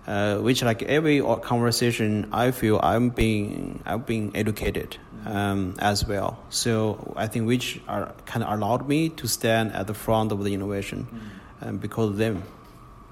uh, 0.07 0.38
which 0.38 0.63
like 0.63 0.82
every 0.84 1.21
conversation, 1.21 2.30
I 2.32 2.51
feel 2.51 2.80
I'm 2.82 3.09
being 3.09 3.84
I'm 3.86 4.01
being 4.01 4.32
educated 4.36 4.97
um, 5.25 5.75
as 5.80 6.05
well. 6.05 6.39
So 6.49 7.13
I 7.15 7.27
think 7.27 7.45
which 7.45 7.80
are 7.88 8.13
kind 8.25 8.43
of 8.43 8.51
allowed 8.51 8.88
me 8.88 9.09
to 9.09 9.27
stand 9.27 9.73
at 9.73 9.88
the 9.88 9.93
front 9.93 10.32
of 10.32 10.43
the 10.43 10.53
innovation, 10.53 11.07
mm. 11.61 11.67
um, 11.67 11.77
because 11.77 12.09
of 12.09 12.17
them. 12.17 12.43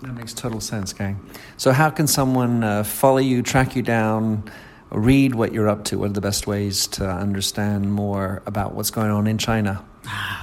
That 0.01 0.13
makes 0.13 0.34
total 0.34 0.61
sense, 0.61 0.93
gang. 0.93 1.20
So 1.57 1.72
how 1.72 1.89
can 1.89 2.05
someone 2.07 2.63
uh, 2.63 2.84
follow 2.84 3.18
you, 3.18 3.41
track 3.41 3.76
you 3.76 3.82
down? 3.82 4.49
Read 4.91 5.36
what 5.36 5.53
you're 5.53 5.68
up 5.68 5.84
to. 5.86 5.99
What 5.99 6.11
are 6.11 6.13
the 6.13 6.22
best 6.22 6.47
ways 6.47 6.88
to 6.88 7.09
understand 7.09 7.91
more 7.91 8.41
about 8.45 8.74
what's 8.74 8.91
going 8.91 9.11
on 9.11 9.28
in 9.28 9.38
China? 9.38 9.84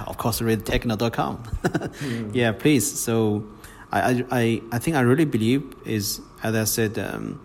Of 0.07 0.19
course, 0.19 0.41
read 0.43 0.65
technode.com. 0.65 1.39
mm. 1.39 2.31
Yeah, 2.35 2.53
please. 2.53 3.01
So 3.01 3.45
I, 3.93 4.25
I, 4.31 4.63
I 4.73 4.79
think 4.79 4.97
I 4.97 5.01
really 5.01 5.25
believe 5.25 5.75
is, 5.85 6.21
as 6.43 6.55
I 6.55 6.65
said, 6.65 6.99
um, 6.99 7.41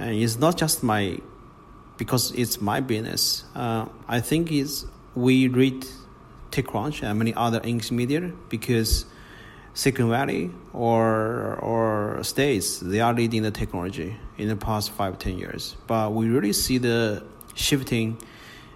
uh, 0.00 0.04
it's 0.04 0.38
not 0.38 0.56
just 0.56 0.82
my, 0.82 1.18
because 1.96 2.32
it's 2.32 2.60
my 2.60 2.80
business. 2.80 3.44
Uh, 3.54 3.86
I 4.08 4.20
think 4.20 4.50
it's, 4.50 4.86
we 5.14 5.48
read 5.48 5.86
TechCrunch 6.50 7.02
and 7.02 7.18
many 7.18 7.34
other 7.34 7.60
English 7.64 7.90
media 7.90 8.32
because 8.48 9.06
Silicon 9.74 10.08
Valley 10.08 10.52
or 10.72 11.58
or 11.60 12.22
states 12.22 12.78
they 12.78 13.00
are 13.00 13.12
leading 13.12 13.42
the 13.42 13.50
technology 13.50 14.16
in 14.38 14.48
the 14.48 14.56
past 14.56 14.90
five 14.92 15.18
ten 15.18 15.36
years. 15.36 15.76
But 15.88 16.12
we 16.12 16.28
really 16.28 16.52
see 16.52 16.78
the 16.78 17.24
shifting 17.54 18.18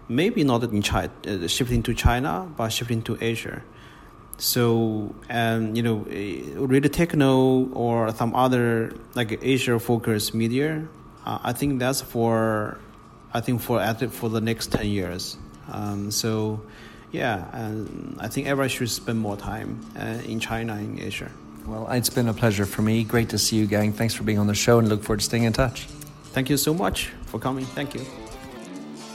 maybe 0.09 0.45
not 0.45 0.63
in 0.65 0.83
China, 0.83 1.11
uh, 1.27 1.47
shifting 1.47 1.83
to 1.85 1.95
China, 1.95 2.49
but 2.57 2.71
shifting 2.71 3.03
to 3.03 3.19
Asia. 3.21 3.63
So, 4.39 5.15
and 5.29 5.77
you 5.77 5.83
know, 5.83 6.07
eh, 6.11 6.43
really 6.55 6.89
TechNode 6.89 7.75
or 7.75 8.15
some 8.15 8.35
other 8.35 8.95
like 9.15 9.39
Asia 9.43 9.79
focused 9.79 10.35
media, 10.35 10.87
uh, 11.27 11.39
I 11.43 11.53
think 11.53 11.81
that's 11.81 12.01
for, 12.01 12.79
I 13.35 13.41
think 13.41 13.61
for 13.61 13.81
for 14.11 14.29
the 14.29 14.41
next 14.41 14.73
ten 14.73 14.87
years. 14.87 15.37
Um, 15.71 16.11
so, 16.11 16.61
yeah, 17.11 17.49
and 17.53 18.17
I 18.21 18.29
think 18.29 18.47
everyone 18.47 18.69
should 18.69 18.91
spend 18.91 19.19
more 19.19 19.37
time 19.37 19.81
uh, 19.99 20.23
in 20.25 20.41
China 20.41 20.77
in 20.77 21.01
Asia. 21.01 21.31
Well, 21.67 21.91
it's 21.91 22.09
been 22.09 22.29
a 22.29 22.33
pleasure 22.33 22.65
for 22.65 22.81
me. 22.81 23.05
Great 23.05 23.29
to 23.31 23.39
see 23.39 23.57
you, 23.57 23.67
gang. 23.67 23.93
Thanks 23.93 24.15
for 24.15 24.23
being 24.23 24.39
on 24.39 24.47
the 24.47 24.55
show, 24.55 24.79
and 24.79 24.89
look 24.89 25.03
forward 25.03 25.19
to 25.19 25.25
staying 25.25 25.45
in 25.45 25.53
touch. 25.53 25.87
Thank 26.33 26.49
you 26.49 26.57
so 26.57 26.73
much 26.73 27.11
for 27.27 27.39
coming. 27.39 27.67
Thank 27.67 27.95
you. 27.95 28.28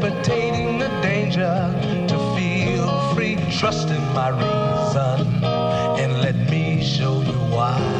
precipitating 0.00 0.78
the 0.78 0.88
danger 1.02 1.74
to 2.08 2.16
feel 2.34 3.14
free. 3.14 3.36
Trust 3.58 3.90
in 3.90 4.02
my 4.14 4.30
reason 4.30 5.44
and 5.44 6.20
let 6.22 6.36
me 6.50 6.82
show 6.82 7.20
you 7.20 7.38
why. 7.52 7.99